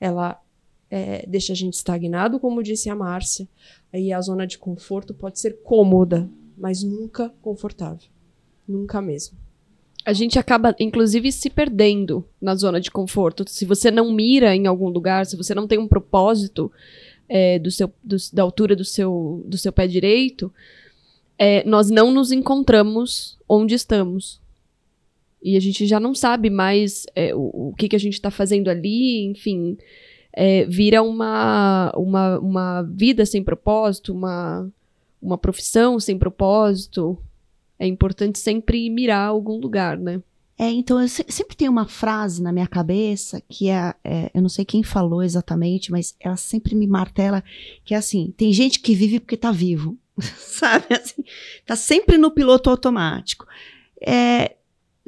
ela 0.00 0.40
é, 0.90 1.26
deixa 1.28 1.52
a 1.52 1.56
gente 1.56 1.74
estagnado, 1.74 2.40
como 2.40 2.62
disse 2.62 2.88
a 2.88 2.96
Márcia. 2.96 3.46
Aí 3.92 4.10
a 4.10 4.20
zona 4.22 4.46
de 4.46 4.56
conforto 4.56 5.12
pode 5.12 5.38
ser 5.38 5.58
cômoda, 5.62 6.26
mas 6.56 6.82
nunca 6.82 7.28
confortável. 7.42 8.08
Nunca 8.66 9.02
mesmo. 9.02 9.36
A 10.02 10.14
gente 10.14 10.38
acaba, 10.38 10.74
inclusive, 10.80 11.30
se 11.30 11.50
perdendo 11.50 12.26
na 12.40 12.54
zona 12.54 12.80
de 12.80 12.90
conforto. 12.90 13.44
Se 13.46 13.66
você 13.66 13.90
não 13.90 14.10
mira 14.10 14.56
em 14.56 14.66
algum 14.66 14.88
lugar, 14.88 15.26
se 15.26 15.36
você 15.36 15.54
não 15.54 15.68
tem 15.68 15.78
um 15.78 15.86
propósito 15.86 16.72
é, 17.28 17.58
do 17.58 17.70
seu, 17.70 17.92
do, 18.02 18.16
da 18.32 18.42
altura 18.42 18.74
do 18.74 18.86
seu, 18.86 19.44
do 19.44 19.58
seu 19.58 19.70
pé 19.70 19.86
direito, 19.86 20.50
é, 21.38 21.62
nós 21.68 21.90
não 21.90 22.10
nos 22.10 22.32
encontramos 22.32 23.38
onde 23.46 23.74
estamos. 23.74 24.40
E 25.42 25.56
a 25.56 25.60
gente 25.60 25.86
já 25.86 25.98
não 25.98 26.14
sabe 26.14 26.50
mais 26.50 27.06
é, 27.14 27.34
o, 27.34 27.70
o 27.70 27.74
que, 27.76 27.88
que 27.88 27.96
a 27.96 28.00
gente 28.00 28.14
está 28.14 28.30
fazendo 28.30 28.68
ali, 28.68 29.24
enfim. 29.26 29.76
É, 30.32 30.64
vira 30.66 31.02
uma, 31.02 31.92
uma, 31.96 32.38
uma 32.38 32.82
vida 32.82 33.26
sem 33.26 33.42
propósito, 33.42 34.12
uma, 34.12 34.70
uma 35.20 35.38
profissão 35.38 35.98
sem 35.98 36.18
propósito. 36.18 37.18
É 37.78 37.86
importante 37.86 38.38
sempre 38.38 38.88
mirar 38.90 39.26
algum 39.26 39.58
lugar, 39.58 39.98
né? 39.98 40.22
É, 40.60 40.70
então 40.70 41.00
eu 41.00 41.08
se, 41.08 41.24
sempre 41.26 41.56
tem 41.56 41.70
uma 41.70 41.88
frase 41.88 42.42
na 42.42 42.52
minha 42.52 42.66
cabeça 42.66 43.42
que 43.48 43.70
é, 43.70 43.94
é, 44.04 44.30
eu 44.34 44.42
não 44.42 44.48
sei 44.50 44.62
quem 44.62 44.82
falou 44.82 45.22
exatamente, 45.22 45.90
mas 45.90 46.14
ela 46.20 46.36
sempre 46.36 46.74
me 46.74 46.86
martela 46.86 47.42
que 47.82 47.94
é 47.94 47.96
assim: 47.96 48.34
tem 48.36 48.52
gente 48.52 48.78
que 48.78 48.94
vive 48.94 49.20
porque 49.20 49.38
tá 49.38 49.50
vivo, 49.50 49.96
sabe? 50.36 50.84
Assim, 50.90 51.24
tá 51.64 51.74
sempre 51.74 52.18
no 52.18 52.30
piloto 52.30 52.68
automático. 52.68 53.46
É, 54.06 54.54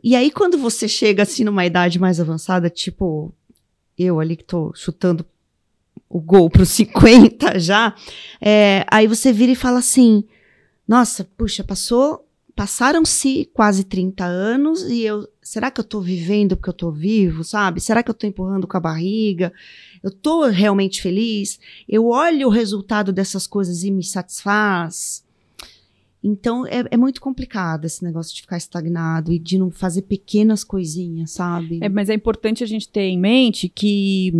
e 0.03 0.17
aí, 0.17 0.31
quando 0.31 0.59
você 0.59 0.89
chega 0.89 1.23
assim 1.23 1.45
numa 1.45 1.65
idade 1.65 1.99
mais 1.99 2.19
avançada, 2.19 2.69
tipo 2.69 3.33
eu 3.99 4.19
ali 4.19 4.37
que 4.37 4.45
tô 4.45 4.73
chutando 4.75 5.25
o 6.09 6.21
gol 6.21 6.51
para 6.51 6.63
os 6.63 6.71
50 6.71 7.59
já, 7.59 7.95
é, 8.41 8.85
aí 8.91 9.07
você 9.07 9.33
vira 9.33 9.53
e 9.53 9.57
fala 9.57 9.79
assim: 9.79 10.25
nossa, 10.87 11.25
puxa, 11.37 11.63
passou, 11.63 12.27
passaram-se 12.55 13.49
quase 13.55 13.85
30 13.85 14.25
anos 14.25 14.83
e 14.83 15.03
eu, 15.03 15.27
será 15.41 15.71
que 15.71 15.81
eu 15.81 15.85
tô 15.85 16.01
vivendo 16.01 16.57
porque 16.57 16.71
eu 16.71 16.75
tô 16.75 16.91
vivo, 16.91 17.45
sabe? 17.45 17.81
Será 17.81 18.03
que 18.03 18.11
eu 18.11 18.15
tô 18.15 18.27
empurrando 18.27 18.67
com 18.67 18.77
a 18.77 18.81
barriga? 18.81 19.53
Eu 20.03 20.11
tô 20.11 20.47
realmente 20.47 21.01
feliz? 21.01 21.59
Eu 21.89 22.09
olho 22.09 22.49
o 22.49 22.51
resultado 22.51 23.13
dessas 23.13 23.47
coisas 23.47 23.85
e 23.85 23.91
me 23.91 24.03
satisfaz? 24.03 25.25
Então 26.23 26.67
é, 26.67 26.85
é 26.91 26.97
muito 26.97 27.21
complicado 27.21 27.85
esse 27.85 28.05
negócio 28.05 28.35
de 28.35 28.43
ficar 28.43 28.57
estagnado 28.57 29.33
e 29.33 29.38
de 29.38 29.59
não 29.59 29.71
fazer 29.71 30.02
pequenas 30.02 30.62
coisinhas, 30.62 31.33
sabe? 31.33 31.79
É, 31.81 31.88
mas 31.88 32.09
é 32.09 32.14
importante 32.14 32.62
a 32.62 32.67
gente 32.67 32.88
ter 32.88 33.02
em 33.02 33.19
mente 33.19 33.69
que, 33.69 34.33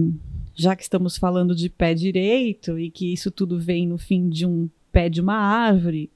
já 0.55 0.77
que 0.77 0.83
estamos 0.83 1.17
falando 1.17 1.55
de 1.55 1.69
pé 1.69 1.93
direito 1.93 2.79
e 2.79 2.91
que 2.91 3.13
isso 3.13 3.31
tudo 3.31 3.59
vem 3.59 3.87
no 3.87 3.99
fim 3.99 4.29
de 4.29 4.47
um 4.47 4.69
pé 4.93 5.09
de 5.09 5.21
uma 5.21 5.35
árvore, 5.35 6.09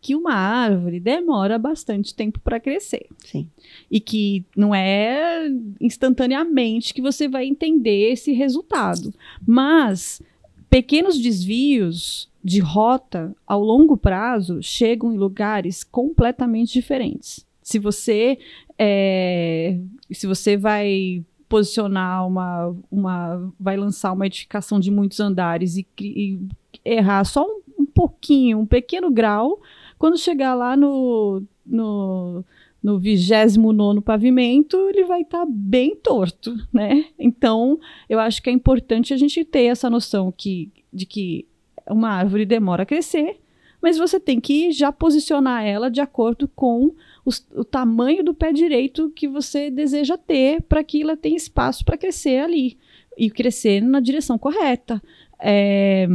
que 0.00 0.14
uma 0.14 0.32
árvore 0.32 1.00
demora 1.00 1.58
bastante 1.58 2.14
tempo 2.14 2.38
para 2.40 2.60
crescer. 2.60 3.06
Sim. 3.18 3.48
E 3.90 4.00
que 4.00 4.44
não 4.56 4.74
é 4.74 5.50
instantaneamente 5.80 6.94
que 6.94 7.02
você 7.02 7.28
vai 7.28 7.46
entender 7.46 8.12
esse 8.12 8.32
resultado. 8.32 9.12
Mas 9.46 10.22
pequenos 10.70 11.18
desvios 11.18 12.30
de 12.42 12.60
rota 12.60 13.34
ao 13.46 13.62
longo 13.62 13.96
prazo 13.96 14.62
chegam 14.62 15.12
em 15.12 15.18
lugares 15.18 15.84
completamente 15.84 16.72
diferentes. 16.72 17.44
Se 17.62 17.78
você 17.78 18.38
é, 18.78 19.78
se 20.10 20.26
você 20.26 20.56
vai 20.56 21.22
posicionar 21.48 22.26
uma, 22.26 22.74
uma 22.90 23.52
vai 23.58 23.76
lançar 23.76 24.12
uma 24.12 24.26
edificação 24.26 24.80
de 24.80 24.90
muitos 24.90 25.20
andares 25.20 25.76
e, 25.76 25.86
e 25.98 26.40
errar 26.84 27.24
só 27.24 27.44
um, 27.44 27.60
um, 27.80 27.86
pouquinho, 27.86 28.60
um 28.60 28.66
pequeno 28.66 29.10
grau, 29.10 29.60
quando 29.98 30.16
chegar 30.16 30.54
lá 30.54 30.76
no, 30.76 31.42
no 31.66 32.44
no 32.82 32.98
29 32.98 34.00
pavimento, 34.00 34.76
ele 34.88 35.04
vai 35.04 35.22
estar 35.22 35.40
tá 35.40 35.46
bem 35.48 35.94
torto, 35.94 36.56
né? 36.72 37.06
Então, 37.18 37.78
eu 38.08 38.18
acho 38.18 38.42
que 38.42 38.48
é 38.48 38.52
importante 38.52 39.12
a 39.12 39.16
gente 39.16 39.44
ter 39.44 39.64
essa 39.64 39.90
noção 39.90 40.32
que, 40.32 40.72
de 40.92 41.04
que 41.04 41.46
uma 41.88 42.10
árvore 42.10 42.46
demora 42.46 42.84
a 42.84 42.86
crescer, 42.86 43.38
mas 43.82 43.98
você 43.98 44.18
tem 44.18 44.40
que 44.40 44.72
já 44.72 44.92
posicionar 44.92 45.64
ela 45.64 45.90
de 45.90 46.00
acordo 46.00 46.48
com 46.48 46.92
os, 47.24 47.46
o 47.54 47.64
tamanho 47.64 48.24
do 48.24 48.34
pé 48.34 48.52
direito 48.52 49.10
que 49.10 49.28
você 49.28 49.70
deseja 49.70 50.16
ter 50.16 50.62
para 50.62 50.84
que 50.84 51.02
ela 51.02 51.16
tenha 51.16 51.36
espaço 51.36 51.84
para 51.84 51.98
crescer 51.98 52.38
ali 52.38 52.78
e 53.16 53.30
crescer 53.30 53.80
na 53.80 54.00
direção 54.00 54.38
correta. 54.38 55.02
É, 55.38 56.06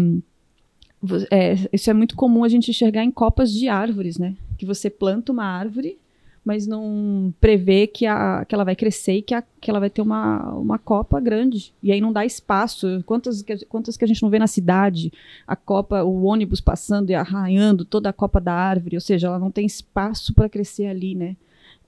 é, 1.32 1.56
isso 1.72 1.90
é 1.90 1.94
muito 1.94 2.16
comum 2.16 2.44
a 2.44 2.50
gente 2.50 2.70
enxergar 2.70 3.04
em 3.04 3.12
copas 3.12 3.52
de 3.52 3.68
árvores, 3.68 4.18
né? 4.18 4.36
Que 4.58 4.66
você 4.66 4.90
planta 4.90 5.32
uma 5.32 5.46
árvore 5.46 5.98
mas 6.46 6.68
não 6.68 7.34
prevê 7.42 7.88
que, 7.88 8.06
a, 8.06 8.46
que 8.46 8.54
ela 8.54 8.64
vai 8.64 8.76
crescer 8.76 9.14
e 9.14 9.22
que, 9.24 9.34
a, 9.34 9.44
que 9.60 9.72
ela 9.72 9.80
vai 9.80 9.90
ter 9.90 10.04
uma, 10.04 10.54
uma 10.54 10.78
copa 10.78 11.20
grande. 11.20 11.74
E 11.82 11.92
aí 11.92 12.00
não 12.00 12.14
dá 12.14 12.24
espaço. 12.24 13.04
Quantas, 13.04 13.44
quantas 13.68 13.98
que 13.98 14.06
a 14.06 14.08
gente 14.08 14.22
não 14.22 14.30
vê 14.30 14.38
na 14.38 14.46
cidade? 14.46 15.12
A 15.48 15.56
copa, 15.56 16.04
o 16.04 16.24
ônibus 16.24 16.62
passando 16.62 17.10
e 17.10 17.16
arranhando 17.16 17.84
toda 17.84 18.10
a 18.10 18.14
copa 18.14 18.40
da 18.40 18.54
árvore, 18.54 18.96
ou 18.96 19.02
seja, 19.02 19.26
ela 19.26 19.40
não 19.40 19.50
tem 19.50 19.66
espaço 19.66 20.36
para 20.36 20.48
crescer 20.48 20.86
ali, 20.86 21.16
né? 21.16 21.36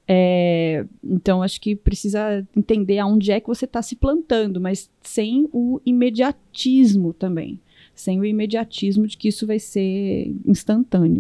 É, 0.08 0.86
então, 1.04 1.44
acho 1.44 1.62
que 1.62 1.76
precisa 1.76 2.48
entender 2.56 2.98
aonde 2.98 3.32
é 3.32 3.40
que 3.40 3.48
você 3.48 3.66
está 3.66 3.82
se 3.82 3.96
plantando, 3.96 4.60
mas 4.60 4.90
sem 5.02 5.48
o 5.54 5.80
imediatismo 5.86 7.14
também. 7.14 7.60
Sem 7.94 8.20
o 8.20 8.26
imediatismo 8.26 9.06
de 9.06 9.18
que 9.18 9.28
isso 9.28 9.46
vai 9.46 9.60
ser 9.60 10.34
instantâneo. 10.46 11.20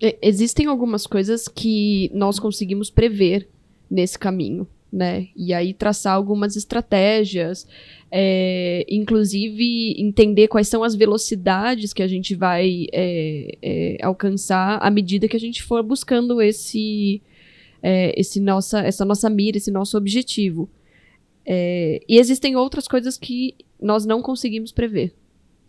Existem 0.00 0.66
algumas 0.66 1.06
coisas 1.06 1.48
que 1.48 2.10
nós 2.12 2.38
conseguimos 2.38 2.90
prever 2.90 3.48
nesse 3.90 4.18
caminho, 4.18 4.66
né? 4.92 5.28
E 5.34 5.54
aí 5.54 5.72
traçar 5.72 6.14
algumas 6.14 6.54
estratégias, 6.54 7.66
é, 8.10 8.84
inclusive 8.88 9.94
entender 9.98 10.48
quais 10.48 10.68
são 10.68 10.84
as 10.84 10.94
velocidades 10.94 11.92
que 11.92 12.02
a 12.02 12.08
gente 12.08 12.34
vai 12.34 12.86
é, 12.92 13.58
é, 13.62 13.98
alcançar 14.02 14.78
à 14.82 14.90
medida 14.90 15.28
que 15.28 15.36
a 15.36 15.40
gente 15.40 15.62
for 15.62 15.82
buscando 15.82 16.42
esse, 16.42 17.22
é, 17.82 18.18
esse 18.20 18.38
nossa, 18.38 18.80
essa 18.80 19.04
nossa 19.04 19.30
mira, 19.30 19.56
esse 19.56 19.70
nosso 19.70 19.96
objetivo. 19.96 20.68
É, 21.44 22.00
e 22.08 22.18
existem 22.18 22.56
outras 22.56 22.86
coisas 22.86 23.16
que 23.16 23.54
nós 23.80 24.04
não 24.04 24.20
conseguimos 24.20 24.72
prever. 24.72 25.12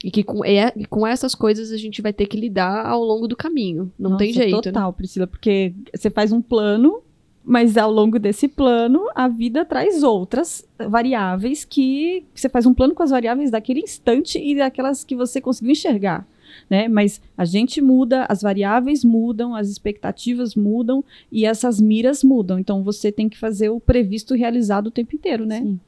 E 0.04 0.12
que 0.12 0.24
com, 0.24 0.46
é, 0.46 0.72
com 0.90 1.08
essas 1.08 1.34
coisas 1.34 1.72
a 1.72 1.78
gente 1.78 2.02
vai 2.02 2.14
ter 2.14 2.28
que 2.28 2.38
lidar 2.38 2.86
ao 2.86 3.04
longo 3.04 3.28
do 3.28 3.36
caminho. 3.36 3.92
Não 3.98 4.12
Nossa, 4.12 4.24
tem 4.24 4.34
jeito. 4.34 4.56
Né? 4.56 4.62
Total, 4.62 4.90
né? 4.90 4.96
Priscila, 4.96 5.28
porque 5.28 5.74
você 5.94 6.10
faz 6.10 6.32
um 6.32 6.42
plano, 6.42 7.02
mas 7.44 7.78
ao 7.78 7.92
longo 7.92 8.20
desse 8.20 8.48
plano, 8.48 9.08
a 9.16 9.28
vida 9.28 9.66
traz 9.66 10.04
outras 10.04 10.68
variáveis 10.90 11.66
que 11.66 12.26
você 12.36 12.48
faz 12.48 12.66
um 12.66 12.74
plano 12.74 12.94
com 12.94 13.02
as 13.02 13.10
variáveis 13.10 13.50
daquele 13.50 13.80
instante 13.80 14.38
e 14.38 14.56
daquelas 14.56 15.04
que 15.04 15.16
você 15.16 15.42
conseguiu 15.42 15.72
enxergar. 15.72 16.28
Né? 16.70 16.88
Mas 16.88 17.22
a 17.38 17.46
gente 17.46 17.82
muda, 17.82 18.26
as 18.30 18.42
variáveis 18.42 19.04
mudam, 19.04 19.56
as 19.56 19.70
expectativas 19.70 20.56
mudam 20.56 21.04
e 21.32 21.46
essas 21.46 21.80
miras 21.82 22.24
mudam. 22.24 22.60
Então 22.60 22.84
você 22.84 23.12
tem 23.12 23.30
que 23.30 23.38
fazer 23.38 23.70
o 23.70 23.80
previsto 23.80 24.36
realizado 24.36 24.88
o 24.88 24.92
tempo 24.92 25.16
inteiro, 25.16 25.46
né? 25.46 25.62
Sim. 25.62 25.80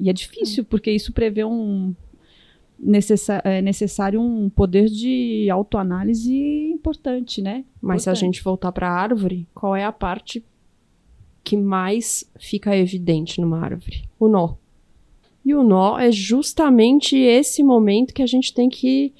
E 0.00 0.10
é 0.10 0.12
difícil, 0.12 0.64
porque 0.64 0.90
isso 0.90 1.12
prevê 1.12 1.44
um 1.44 1.94
é 3.44 3.62
necessário 3.62 4.20
um 4.20 4.48
poder 4.50 4.86
de 4.86 5.48
autoanálise 5.50 6.36
importante, 6.70 7.40
né? 7.40 7.64
Mas 7.80 8.02
importante. 8.02 8.02
se 8.02 8.10
a 8.10 8.14
gente 8.14 8.42
voltar 8.42 8.72
para 8.72 8.88
a 8.88 8.92
árvore, 8.92 9.48
qual 9.54 9.74
é 9.74 9.84
a 9.84 9.92
parte 9.92 10.44
que 11.42 11.56
mais 11.56 12.30
fica 12.38 12.76
evidente 12.76 13.40
numa 13.40 13.60
árvore? 13.60 14.08
O 14.18 14.28
nó. 14.28 14.54
E 15.44 15.54
o 15.54 15.62
nó 15.62 15.98
é 15.98 16.10
justamente 16.10 17.16
esse 17.16 17.62
momento 17.62 18.12
que 18.12 18.22
a 18.22 18.26
gente 18.26 18.52
tem 18.52 18.68
que 18.68 19.14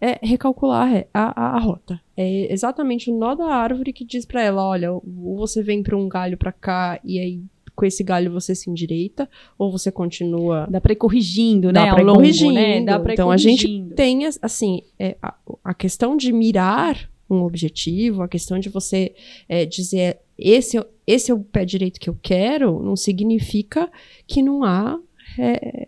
é, 0.00 0.18
recalcular 0.20 1.06
a, 1.14 1.40
a, 1.40 1.56
a, 1.56 1.58
rota. 1.58 2.00
É 2.16 2.52
exatamente 2.52 3.10
o 3.10 3.16
nó 3.16 3.34
da 3.34 3.46
árvore 3.46 3.92
que 3.92 4.04
diz 4.04 4.26
para 4.26 4.42
ela, 4.42 4.66
olha, 4.66 4.92
ou 4.92 5.02
você 5.36 5.62
vem 5.62 5.82
para 5.82 5.96
um 5.96 6.08
galho 6.08 6.36
para 6.36 6.52
cá 6.52 7.00
e 7.02 7.18
aí 7.18 7.42
com 7.74 7.84
esse 7.84 8.02
galho 8.02 8.32
você 8.32 8.54
se 8.54 8.70
endireita 8.70 9.28
ou 9.58 9.70
você 9.70 9.90
continua. 9.90 10.66
Dá 10.70 10.80
para 10.80 10.92
ir 10.92 10.96
corrigindo, 10.96 11.68
né? 11.72 11.86
Dá 11.86 11.94
para 11.94 12.02
ir 12.02 12.06
corrigindo, 12.06 12.52
né? 12.54 12.80
Dá 12.82 13.00
pra 13.00 13.12
ir 13.12 13.14
então 13.14 13.26
corrigindo. 13.28 13.54
a 13.54 13.56
gente 13.56 13.94
tem 13.94 14.26
assim 14.40 14.82
é, 14.98 15.16
a, 15.22 15.34
a, 15.64 15.74
questão 15.74 16.16
de 16.16 16.32
mirar 16.32 17.10
um 17.28 17.42
objetivo, 17.42 18.22
a 18.22 18.28
questão 18.28 18.58
de 18.58 18.68
você 18.68 19.14
é, 19.48 19.64
dizer 19.64 20.18
esse, 20.38 20.84
esse 21.06 21.30
é 21.30 21.34
o 21.34 21.40
pé 21.40 21.64
direito 21.64 22.00
que 22.00 22.10
eu 22.10 22.18
quero, 22.20 22.82
não 22.82 22.96
significa 22.96 23.90
que 24.26 24.42
não 24.42 24.64
há 24.64 24.98
é, 25.38 25.81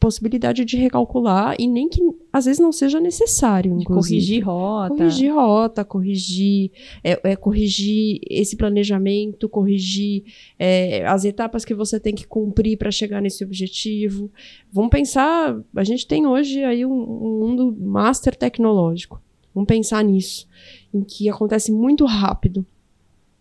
possibilidade 0.00 0.64
de 0.64 0.78
recalcular 0.78 1.54
e 1.58 1.68
nem 1.68 1.86
que 1.86 2.00
às 2.32 2.46
vezes 2.46 2.58
não 2.58 2.72
seja 2.72 2.98
necessário. 2.98 3.76
Corrigir 3.84 4.42
rota. 4.44 4.94
Corrigir 4.96 5.34
rota, 5.34 5.84
corrigir, 5.84 6.70
é, 7.04 7.20
é 7.32 7.36
corrigir 7.36 8.18
esse 8.28 8.56
planejamento, 8.56 9.46
corrigir 9.46 10.24
é, 10.58 11.06
as 11.06 11.26
etapas 11.26 11.66
que 11.66 11.74
você 11.74 12.00
tem 12.00 12.14
que 12.14 12.26
cumprir 12.26 12.78
para 12.78 12.90
chegar 12.90 13.20
nesse 13.20 13.44
objetivo. 13.44 14.30
Vamos 14.72 14.90
pensar, 14.90 15.60
a 15.76 15.84
gente 15.84 16.06
tem 16.06 16.26
hoje 16.26 16.64
aí 16.64 16.86
um, 16.86 16.92
um 16.92 17.40
mundo 17.40 17.76
master 17.78 18.34
tecnológico. 18.34 19.20
Vamos 19.54 19.68
pensar 19.68 20.02
nisso, 20.02 20.48
em 20.94 21.02
que 21.02 21.28
acontece 21.28 21.70
muito 21.70 22.06
rápido. 22.06 22.64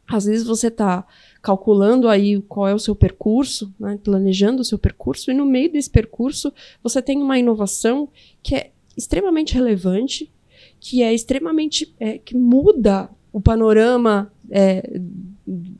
Às 0.07 0.25
vezes 0.25 0.45
você 0.45 0.67
está 0.67 1.05
calculando 1.41 2.07
aí 2.07 2.41
qual 2.41 2.67
é 2.67 2.73
o 2.73 2.79
seu 2.79 2.95
percurso, 2.95 3.73
né, 3.79 3.97
planejando 4.03 4.61
o 4.61 4.65
seu 4.65 4.77
percurso, 4.77 5.31
e 5.31 5.33
no 5.33 5.45
meio 5.45 5.71
desse 5.71 5.89
percurso 5.89 6.53
você 6.83 7.01
tem 7.01 7.21
uma 7.21 7.39
inovação 7.39 8.09
que 8.43 8.55
é 8.55 8.71
extremamente 8.97 9.53
relevante, 9.53 10.31
que 10.79 11.01
é 11.01 11.13
extremamente. 11.13 11.93
É, 11.99 12.17
que 12.17 12.35
muda 12.35 13.09
o 13.31 13.39
panorama 13.39 14.31
é, 14.49 14.99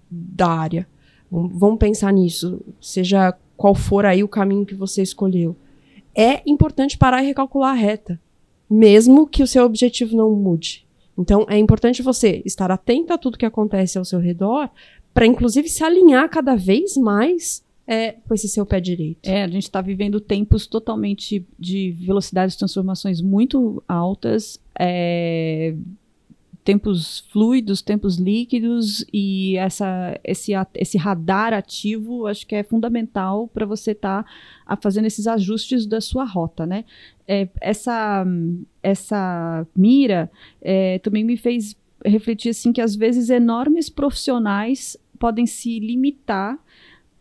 da 0.09 0.47
área. 0.47 0.87
Vamos 1.31 1.77
pensar 1.77 2.11
nisso, 2.11 2.61
seja 2.81 3.35
qual 3.55 3.75
for 3.75 4.05
aí 4.05 4.23
o 4.23 4.27
caminho 4.27 4.65
que 4.65 4.73
você 4.73 5.01
escolheu. 5.01 5.55
É 6.15 6.41
importante 6.45 6.97
parar 6.97 7.23
e 7.23 7.27
recalcular 7.27 7.71
a 7.71 7.79
reta, 7.79 8.19
mesmo 8.69 9.27
que 9.27 9.43
o 9.43 9.47
seu 9.47 9.63
objetivo 9.63 10.15
não 10.15 10.31
mude. 10.31 10.87
Então, 11.17 11.45
é 11.49 11.57
importante 11.57 12.01
você 12.01 12.41
estar 12.45 12.71
atento 12.71 13.11
a 13.11 13.17
tudo 13.17 13.37
que 13.37 13.45
acontece 13.45 13.97
ao 13.97 14.05
seu 14.05 14.19
redor, 14.19 14.69
para 15.19 15.27
inclusive 15.27 15.67
se 15.67 15.83
alinhar 15.83 16.29
cada 16.29 16.55
vez 16.55 16.95
mais 16.95 17.61
é, 17.85 18.13
com 18.13 18.33
esse 18.33 18.47
seu 18.47 18.65
pé 18.65 18.79
direito. 18.79 19.27
É, 19.27 19.43
a 19.43 19.49
gente 19.49 19.63
está 19.63 19.81
vivendo 19.81 20.21
tempos 20.21 20.65
totalmente 20.65 21.45
de 21.59 21.91
velocidades 21.91 22.53
de 22.53 22.59
transformações 22.59 23.19
muito 23.19 23.83
altas, 23.85 24.57
é, 24.79 25.75
tempos 26.63 27.25
fluidos, 27.33 27.81
tempos 27.81 28.15
líquidos 28.15 29.03
e 29.11 29.57
essa, 29.57 30.17
esse, 30.23 30.53
esse 30.73 30.97
radar 30.97 31.53
ativo 31.53 32.25
acho 32.25 32.47
que 32.47 32.55
é 32.55 32.63
fundamental 32.63 33.49
para 33.49 33.65
você 33.65 33.91
estar 33.91 34.23
tá, 34.65 34.77
fazendo 34.81 35.07
esses 35.07 35.27
ajustes 35.27 35.85
da 35.85 35.99
sua 35.99 36.23
rota, 36.23 36.65
né? 36.65 36.85
É, 37.27 37.49
essa, 37.59 38.25
essa 38.81 39.67
mira 39.75 40.31
é, 40.61 40.97
também 40.99 41.25
me 41.25 41.35
fez 41.35 41.75
refletir 42.05 42.49
assim 42.49 42.71
que 42.71 42.79
às 42.79 42.95
vezes 42.95 43.29
enormes 43.29 43.89
profissionais 43.89 44.97
podem 45.19 45.45
se 45.45 45.79
limitar 45.79 46.57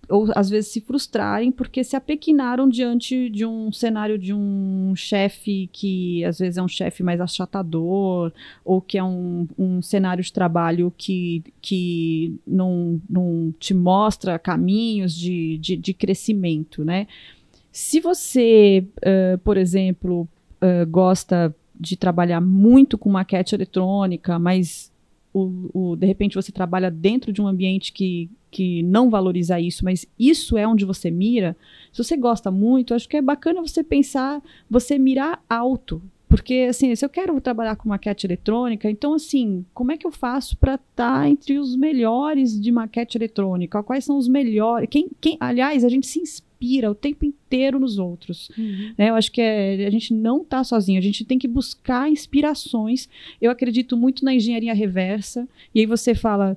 ou 0.08 0.26
às 0.34 0.48
vezes 0.48 0.70
se 0.70 0.80
frustrarem 0.80 1.52
porque 1.52 1.84
se 1.84 1.94
apequinaram 1.94 2.68
diante 2.68 3.28
de 3.28 3.44
um 3.44 3.70
cenário 3.70 4.18
de 4.18 4.32
um 4.32 4.94
chefe 4.96 5.68
que 5.70 6.24
às 6.24 6.38
vezes 6.38 6.56
é 6.56 6.62
um 6.62 6.68
chefe 6.68 7.02
mais 7.02 7.20
achatador 7.20 8.32
ou 8.64 8.80
que 8.80 8.96
é 8.96 9.04
um, 9.04 9.46
um 9.58 9.82
cenário 9.82 10.24
de 10.24 10.32
trabalho 10.32 10.92
que, 10.96 11.42
que 11.60 12.34
não, 12.46 13.00
não 13.08 13.52
te 13.58 13.74
mostra 13.74 14.38
caminhos 14.38 15.14
de, 15.14 15.58
de, 15.58 15.76
de 15.76 15.92
crescimento, 15.92 16.84
né? 16.84 17.06
Se 17.70 18.00
você, 18.00 18.86
uh, 18.98 19.38
por 19.38 19.56
exemplo, 19.58 20.26
uh, 20.62 20.86
gosta 20.88 21.54
de 21.78 21.96
trabalhar 21.96 22.40
muito 22.40 22.98
com 22.98 23.10
maquete 23.10 23.54
eletrônica, 23.54 24.38
mas 24.38 24.90
o, 25.32 25.70
o, 25.72 25.96
de 25.96 26.06
repente 26.06 26.34
você 26.34 26.50
trabalha 26.50 26.90
dentro 26.90 27.32
de 27.32 27.40
um 27.40 27.46
ambiente 27.46 27.92
que, 27.92 28.30
que 28.50 28.82
não 28.82 29.10
valoriza 29.10 29.60
isso, 29.60 29.84
mas 29.84 30.06
isso 30.18 30.56
é 30.56 30.66
onde 30.66 30.84
você 30.84 31.10
mira. 31.10 31.56
Se 31.92 32.02
você 32.02 32.16
gosta 32.16 32.50
muito, 32.50 32.94
acho 32.94 33.08
que 33.08 33.16
é 33.16 33.22
bacana 33.22 33.60
você 33.60 33.84
pensar, 33.84 34.42
você 34.70 34.98
mirar 34.98 35.42
alto. 35.48 36.02
Porque, 36.28 36.66
assim, 36.68 36.94
se 36.94 37.02
eu 37.02 37.08
quero 37.08 37.40
trabalhar 37.40 37.76
com 37.76 37.88
maquete 37.88 38.26
eletrônica, 38.26 38.90
então, 38.90 39.14
assim, 39.14 39.64
como 39.72 39.92
é 39.92 39.96
que 39.96 40.06
eu 40.06 40.10
faço 40.10 40.58
para 40.58 40.74
estar 40.74 41.20
tá 41.20 41.28
entre 41.28 41.58
os 41.58 41.74
melhores 41.74 42.60
de 42.60 42.70
maquete 42.70 43.16
eletrônica? 43.16 43.82
Quais 43.82 44.04
são 44.04 44.18
os 44.18 44.28
melhores? 44.28 44.88
Quem, 44.90 45.08
quem, 45.20 45.38
aliás, 45.40 45.84
a 45.84 45.88
gente 45.88 46.06
se 46.06 46.20
inspira 46.20 46.47
o 46.90 46.94
tempo 46.94 47.24
inteiro 47.24 47.78
nos 47.78 47.98
outros. 47.98 48.50
Uhum. 48.56 48.92
Né? 48.96 49.10
Eu 49.10 49.14
acho 49.14 49.30
que 49.30 49.40
é, 49.40 49.86
a 49.86 49.90
gente 49.90 50.12
não 50.12 50.42
está 50.42 50.62
sozinho, 50.64 50.98
a 50.98 51.02
gente 51.02 51.24
tem 51.24 51.38
que 51.38 51.48
buscar 51.48 52.10
inspirações. 52.10 53.08
Eu 53.40 53.50
acredito 53.50 53.96
muito 53.96 54.24
na 54.24 54.34
engenharia 54.34 54.74
reversa, 54.74 55.48
e 55.74 55.80
aí 55.80 55.86
você 55.86 56.14
fala, 56.14 56.56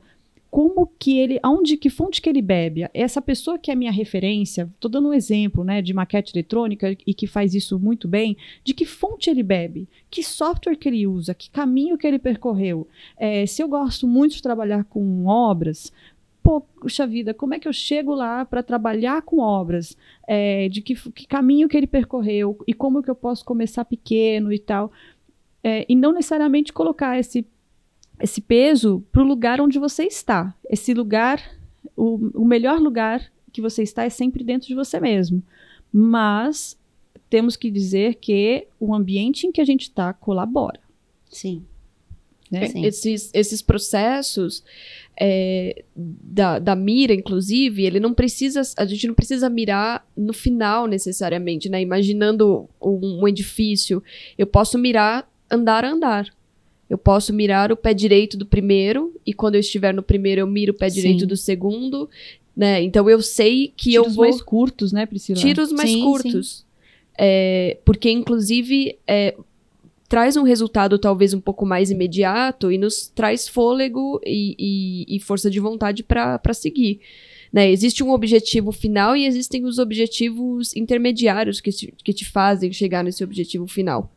como 0.51 0.85
que 0.99 1.17
ele, 1.17 1.39
aonde, 1.41 1.77
que 1.77 1.89
fonte 1.89 2.21
que 2.21 2.27
ele 2.27 2.41
bebe. 2.41 2.85
Essa 2.93 3.21
pessoa 3.21 3.57
que 3.57 3.71
é 3.71 3.75
minha 3.75 3.91
referência, 3.91 4.69
estou 4.75 4.91
dando 4.91 5.07
um 5.07 5.13
exemplo, 5.13 5.63
né, 5.63 5.81
de 5.81 5.93
maquete 5.93 6.33
eletrônica 6.35 6.97
e 7.07 7.13
que 7.13 7.25
faz 7.25 7.55
isso 7.55 7.79
muito 7.79 8.05
bem, 8.05 8.35
de 8.61 8.73
que 8.73 8.85
fonte 8.85 9.29
ele 9.29 9.43
bebe, 9.43 9.87
que 10.09 10.21
software 10.21 10.75
que 10.75 10.89
ele 10.89 11.07
usa, 11.07 11.33
que 11.33 11.49
caminho 11.49 11.97
que 11.97 12.05
ele 12.05 12.19
percorreu. 12.19 12.85
É, 13.17 13.45
se 13.45 13.63
eu 13.63 13.69
gosto 13.69 14.05
muito 14.05 14.35
de 14.35 14.41
trabalhar 14.41 14.83
com 14.83 15.25
obras, 15.25 15.89
poxa 16.43 17.05
vida, 17.05 17.33
como 17.33 17.53
é 17.53 17.59
que 17.59 17.67
eu 17.67 17.73
chego 17.73 18.13
lá 18.13 18.43
para 18.45 18.63
trabalhar 18.63 19.21
com 19.21 19.39
obras? 19.39 19.97
É, 20.27 20.69
de 20.69 20.81
que, 20.81 20.95
que, 21.11 21.27
caminho 21.27 21.67
que 21.67 21.77
ele 21.77 21.87
percorreu 21.87 22.57
e 22.67 22.73
como 22.73 23.03
que 23.03 23.09
eu 23.09 23.15
posso 23.15 23.45
começar 23.45 23.85
pequeno 23.85 24.51
e 24.51 24.59
tal. 24.59 24.91
É, 25.63 25.85
e 25.87 25.95
não 25.95 26.11
necessariamente 26.11 26.73
colocar 26.73 27.19
esse 27.19 27.45
esse 28.19 28.39
peso 28.39 29.03
para 29.11 29.23
o 29.23 29.25
lugar 29.25 29.59
onde 29.59 29.79
você 29.79 30.03
está. 30.03 30.53
Esse 30.69 30.93
lugar, 30.93 31.41
o, 31.95 32.17
o 32.35 32.45
melhor 32.45 32.79
lugar 32.79 33.31
que 33.51 33.61
você 33.61 33.83
está 33.83 34.03
é 34.03 34.09
sempre 34.09 34.43
dentro 34.43 34.67
de 34.67 34.75
você 34.75 34.99
mesmo. 34.99 35.41
Mas 35.91 36.77
temos 37.29 37.55
que 37.55 37.71
dizer 37.71 38.15
que 38.15 38.67
o 38.79 38.93
ambiente 38.93 39.47
em 39.47 39.51
que 39.51 39.61
a 39.61 39.65
gente 39.65 39.83
está 39.83 40.13
colabora. 40.13 40.79
Sim. 41.29 41.65
Né? 42.51 42.67
Sim. 42.67 42.85
Esses, 42.85 43.31
esses 43.33 43.61
processos 43.61 44.63
é, 45.17 45.83
da, 45.95 46.59
da 46.59 46.75
mira, 46.75 47.13
inclusive, 47.13 47.85
ele 47.85 47.99
não 47.99 48.13
precisa. 48.13 48.61
A 48.75 48.85
gente 48.85 49.07
não 49.07 49.13
precisa 49.13 49.49
mirar 49.49 50.05
no 50.17 50.33
final 50.33 50.85
necessariamente, 50.85 51.69
né? 51.69 51.81
Imaginando 51.81 52.69
um, 52.81 53.21
um 53.21 53.27
edifício, 53.27 54.03
eu 54.37 54.45
posso 54.45 54.77
mirar 54.77 55.29
andar 55.49 55.85
a 55.85 55.91
andar. 55.91 56.33
Eu 56.89 56.97
posso 56.97 57.33
mirar 57.33 57.71
o 57.71 57.77
pé 57.77 57.93
direito 57.93 58.35
do 58.35 58.45
primeiro, 58.45 59.15
e 59.25 59.33
quando 59.33 59.55
eu 59.55 59.61
estiver 59.61 59.93
no 59.93 60.03
primeiro, 60.03 60.41
eu 60.41 60.47
miro 60.47 60.73
o 60.73 60.75
pé 60.75 60.89
direito 60.89 61.25
do 61.25 61.37
segundo, 61.37 62.09
né? 62.55 62.83
Então 62.83 63.09
eu 63.09 63.21
sei 63.21 63.71
que 63.77 63.91
Tiros 63.91 64.07
eu 64.07 64.13
vou. 64.13 64.25
mais 64.25 64.41
curtos, 64.41 64.91
né, 64.91 65.05
Priscila? 65.05 65.39
Tiros 65.39 65.71
mais 65.71 65.89
sim, 65.89 66.01
curtos. 66.01 66.57
Sim. 66.57 66.63
É, 67.17 67.77
porque, 67.85 68.09
inclusive, 68.09 68.97
é, 69.07 69.35
traz 70.11 70.35
um 70.35 70.43
resultado 70.43 70.99
talvez 70.99 71.33
um 71.33 71.39
pouco 71.39 71.65
mais 71.65 71.89
imediato 71.89 72.69
e 72.69 72.77
nos 72.77 73.07
traz 73.07 73.47
fôlego 73.47 74.19
e, 74.25 74.57
e, 74.59 75.15
e 75.15 75.19
força 75.21 75.49
de 75.49 75.57
vontade 75.57 76.03
para 76.03 76.53
seguir. 76.53 76.99
Né? 77.49 77.71
Existe 77.71 78.03
um 78.03 78.11
objetivo 78.11 78.73
final 78.73 79.15
e 79.15 79.25
existem 79.25 79.63
os 79.63 79.79
objetivos 79.79 80.75
intermediários 80.75 81.61
que 81.61 81.71
te, 81.71 81.93
que 82.03 82.11
te 82.11 82.25
fazem 82.25 82.73
chegar 82.73 83.05
nesse 83.05 83.23
objetivo 83.23 83.65
final. 83.67 84.13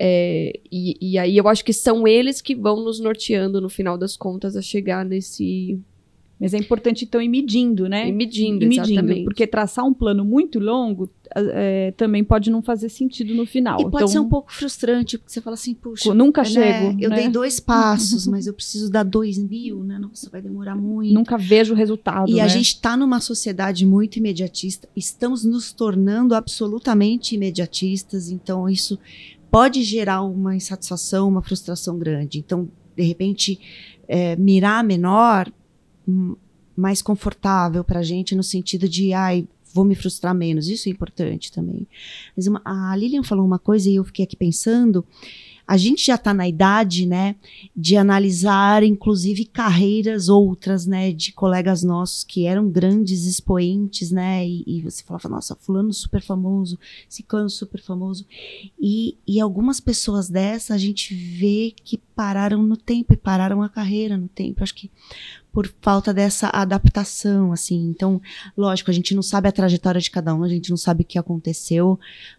É, 0.00 0.58
e, 0.68 0.96
e, 1.00 1.16
aí 1.16 1.36
eu 1.36 1.46
acho 1.46 1.64
que 1.64 1.72
são 1.72 2.04
eles 2.04 2.40
que 2.40 2.56
vão 2.56 2.82
nos 2.82 2.98
norteando 2.98 3.60
no 3.60 3.68
final 3.68 3.96
das 3.96 4.16
contas 4.16 4.56
a 4.56 4.62
chegar 4.62 5.04
nesse. 5.04 5.78
Mas 6.40 6.54
é 6.54 6.58
importante 6.58 7.04
então 7.04 7.20
ir 7.20 7.28
medindo, 7.28 7.88
né? 7.88 8.08
Ir 8.08 8.12
medindo, 8.12 8.64
ir 8.64 8.68
medindo 8.68 8.92
exatamente. 8.92 9.24
Porque 9.24 9.46
traçar 9.46 9.84
um 9.84 9.92
plano 9.92 10.24
muito 10.24 10.60
longo 10.60 11.10
é, 11.34 11.92
também 11.96 12.22
pode 12.22 12.48
não 12.48 12.62
fazer 12.62 12.88
sentido 12.88 13.34
no 13.34 13.44
final. 13.44 13.80
E 13.80 13.82
pode 13.84 13.96
então, 13.96 14.08
ser 14.08 14.18
um 14.20 14.28
pouco 14.28 14.52
frustrante, 14.52 15.18
porque 15.18 15.32
você 15.32 15.40
fala 15.40 15.54
assim, 15.54 15.74
puxa, 15.74 16.14
nunca 16.14 16.42
né, 16.42 16.48
chego. 16.48 16.96
Eu 17.00 17.10
né? 17.10 17.16
dei 17.16 17.28
dois 17.28 17.58
passos, 17.58 18.26
mas 18.26 18.46
eu 18.46 18.54
preciso 18.54 18.90
dar 18.90 19.02
dois 19.02 19.36
mil, 19.36 19.82
né? 19.82 19.98
Nossa, 19.98 20.30
vai 20.30 20.40
demorar 20.40 20.76
muito. 20.76 21.12
Nunca 21.12 21.36
vejo 21.36 21.74
o 21.74 21.76
resultado. 21.76 22.30
E 22.30 22.34
né? 22.34 22.42
a 22.42 22.48
gente 22.48 22.68
está 22.68 22.96
numa 22.96 23.20
sociedade 23.20 23.84
muito 23.84 24.18
imediatista, 24.18 24.88
estamos 24.94 25.44
nos 25.44 25.72
tornando 25.72 26.34
absolutamente 26.34 27.34
imediatistas, 27.34 28.30
então 28.30 28.68
isso 28.68 28.98
pode 29.50 29.82
gerar 29.82 30.22
uma 30.22 30.54
insatisfação, 30.54 31.28
uma 31.28 31.42
frustração 31.42 31.98
grande. 31.98 32.38
Então, 32.38 32.68
de 32.96 33.02
repente, 33.02 33.58
é, 34.06 34.36
mirar 34.36 34.84
menor, 34.84 35.50
mais 36.76 37.02
confortável 37.02 37.82
para 37.82 38.00
a 38.00 38.02
gente 38.02 38.34
no 38.34 38.42
sentido 38.42 38.88
de, 38.88 39.12
ai, 39.12 39.46
vou 39.72 39.84
me 39.84 39.94
frustrar 39.94 40.34
menos. 40.34 40.68
Isso 40.68 40.88
é 40.88 40.92
importante 40.92 41.52
também. 41.52 41.86
Mas 42.36 42.46
uma, 42.46 42.62
a 42.64 42.94
Lilian 42.96 43.22
falou 43.22 43.44
uma 43.44 43.58
coisa 43.58 43.90
e 43.90 43.96
eu 43.96 44.04
fiquei 44.04 44.24
aqui 44.24 44.36
pensando 44.36 45.04
a 45.68 45.76
gente 45.76 46.06
já 46.06 46.14
está 46.14 46.32
na 46.32 46.48
idade, 46.48 47.04
né, 47.04 47.36
de 47.76 47.94
analisar, 47.94 48.82
inclusive, 48.82 49.44
carreiras 49.44 50.30
outras, 50.30 50.86
né, 50.86 51.12
de 51.12 51.30
colegas 51.30 51.82
nossos 51.82 52.24
que 52.24 52.46
eram 52.46 52.70
grandes 52.70 53.26
expoentes, 53.26 54.10
né, 54.10 54.48
e, 54.48 54.64
e 54.66 54.80
você 54.80 55.04
falava, 55.04 55.28
nossa, 55.28 55.54
fulano 55.54 55.92
super 55.92 56.22
famoso, 56.22 56.78
ciclano 57.06 57.50
super 57.50 57.82
famoso, 57.82 58.24
e, 58.80 59.18
e 59.26 59.38
algumas 59.38 59.78
pessoas 59.78 60.30
dessa 60.30 60.72
a 60.72 60.78
gente 60.78 61.14
vê 61.14 61.74
que 61.84 61.98
pararam 62.16 62.62
no 62.62 62.76
tempo 62.76 63.12
e 63.12 63.16
pararam 63.16 63.62
a 63.62 63.68
carreira 63.68 64.16
no 64.16 64.26
tempo. 64.26 64.62
Acho 64.62 64.74
que 64.74 64.90
por 65.58 65.66
falta 65.82 66.14
dessa 66.14 66.50
adaptação, 66.50 67.52
assim. 67.52 67.88
Então, 67.88 68.22
lógico, 68.56 68.92
a 68.92 68.94
gente 68.94 69.12
não 69.12 69.22
sabe 69.22 69.48
a 69.48 69.52
trajetória 69.52 70.00
de 70.00 70.08
cada 70.08 70.32
um, 70.32 70.44
a 70.44 70.48
gente 70.48 70.70
não 70.70 70.76
sabe 70.76 71.02
o 71.02 71.04
que 71.04 71.18
aconteceu, 71.18 71.98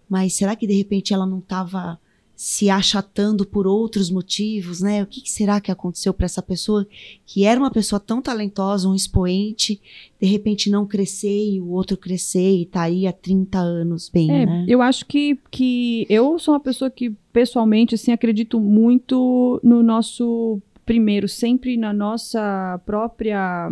mas 0.09 0.35
será 0.35 0.55
que 0.55 0.65
de 0.65 0.73
repente 0.73 1.13
ela 1.13 1.25
não 1.25 1.39
estava 1.39 1.99
se 2.33 2.69
achatando 2.69 3.45
por 3.45 3.67
outros 3.67 4.09
motivos, 4.09 4.79
né? 4.79 5.03
O 5.03 5.05
que, 5.05 5.19
que 5.19 5.29
será 5.29 5.59
que 5.59 5.69
aconteceu 5.69 6.13
para 6.13 6.27
essa 6.27 6.41
pessoa 6.41 6.87
que 7.25 7.43
era 7.43 7.59
uma 7.59 7.69
pessoa 7.69 7.99
tão 7.99 8.21
talentosa, 8.21 8.87
um 8.87 8.95
expoente, 8.95 9.81
de 10.17 10.25
repente 10.25 10.69
não 10.69 10.85
crescer 10.85 11.55
e 11.55 11.59
o 11.59 11.71
outro 11.71 11.97
crescer 11.97 12.61
e 12.61 12.65
tá 12.65 12.83
aí 12.83 13.05
há 13.05 13.11
30 13.11 13.59
anos 13.59 14.07
bem, 14.07 14.31
é, 14.31 14.45
né? 14.45 14.65
Eu 14.65 14.81
acho 14.81 15.05
que, 15.05 15.37
que 15.51 16.07
eu 16.09 16.39
sou 16.39 16.53
uma 16.53 16.59
pessoa 16.61 16.89
que 16.89 17.13
pessoalmente 17.33 17.95
assim 17.95 18.13
acredito 18.13 18.61
muito 18.61 19.59
no 19.61 19.83
nosso 19.83 20.61
primeiro, 20.89 21.27
sempre 21.27 21.77
na 21.77 21.93
nossa 21.93 22.81
própria 22.83 23.69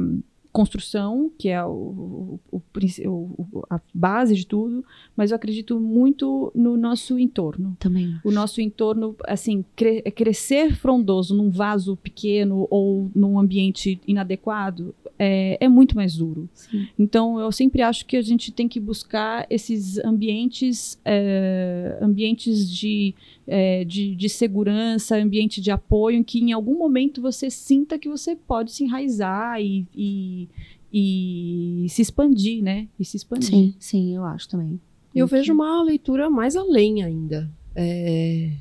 construção, 0.57 1.31
que 1.37 1.49
é 1.49 1.63
o, 1.63 2.39
o, 2.51 2.61
o, 3.05 3.63
a 3.69 3.79
base 3.93 4.33
de 4.33 4.47
tudo, 4.47 4.83
mas 5.15 5.29
eu 5.29 5.35
acredito 5.35 5.79
muito 5.79 6.51
no 6.55 6.75
nosso 6.75 7.19
entorno. 7.19 7.77
Também. 7.79 8.15
O 8.23 8.31
nosso 8.31 8.59
entorno, 8.59 9.15
assim, 9.27 9.63
cre 9.75 10.01
crescer 10.11 10.75
frondoso 10.75 11.35
num 11.35 11.51
vaso 11.51 11.95
pequeno 11.95 12.67
ou 12.71 13.11
num 13.13 13.37
ambiente 13.37 14.01
inadequado 14.07 14.95
é, 15.19 15.57
é 15.59 15.67
muito 15.67 15.95
mais 15.95 16.17
duro. 16.17 16.49
Sim. 16.53 16.87
Então, 16.97 17.39
eu 17.39 17.51
sempre 17.51 17.81
acho 17.81 18.05
que 18.05 18.17
a 18.17 18.21
gente 18.21 18.51
tem 18.51 18.67
que 18.67 18.79
buscar 18.79 19.45
esses 19.49 19.97
ambientes, 19.99 20.99
é, 21.03 21.97
ambientes 22.01 22.69
de, 22.69 23.15
é, 23.47 23.83
de, 23.83 24.15
de 24.15 24.29
segurança, 24.29 25.17
ambiente 25.17 25.59
de 25.59 25.71
apoio, 25.71 26.17
em 26.17 26.23
que 26.23 26.39
em 26.39 26.51
algum 26.51 26.77
momento 26.77 27.21
você 27.21 27.49
sinta 27.49 27.97
que 27.97 28.09
você 28.09 28.35
pode 28.35 28.71
se 28.71 28.83
enraizar 28.83 29.61
e, 29.61 29.85
e, 29.95 30.46
e 30.91 31.85
se 31.89 32.01
expandir, 32.01 32.63
né? 32.63 32.87
E 32.99 33.05
se 33.05 33.17
expandir. 33.17 33.49
Sim, 33.49 33.75
sim, 33.79 34.15
eu 34.15 34.23
acho 34.23 34.47
também. 34.47 34.79
Eu 35.13 35.27
vejo 35.27 35.53
uma 35.53 35.81
leitura 35.83 36.29
mais 36.29 36.55
além 36.55 37.03
ainda. 37.03 37.49
É... 37.75 38.51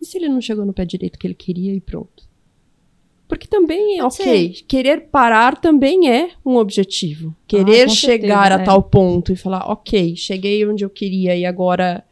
E 0.00 0.04
se 0.04 0.18
ele 0.18 0.28
não 0.28 0.40
chegou 0.40 0.64
no 0.64 0.72
pé 0.72 0.84
direito 0.84 1.18
que 1.18 1.26
ele 1.26 1.34
queria 1.34 1.74
e 1.74 1.80
pronto? 1.80 2.24
Porque 3.26 3.46
também, 3.46 3.98
Pode 3.98 4.20
ok, 4.20 4.54
ser. 4.54 4.64
querer 4.64 5.08
parar 5.08 5.58
também 5.60 6.10
é 6.10 6.30
um 6.44 6.56
objetivo. 6.56 7.34
Querer 7.46 7.86
ah, 7.86 7.88
chegar 7.88 8.42
certeza, 8.44 8.60
a 8.60 8.62
é. 8.62 8.64
tal 8.64 8.82
ponto 8.82 9.32
e 9.32 9.36
falar, 9.36 9.70
ok, 9.70 10.14
cheguei 10.14 10.66
onde 10.66 10.84
eu 10.84 10.90
queria 10.90 11.34
e 11.34 11.46
agora 11.46 12.04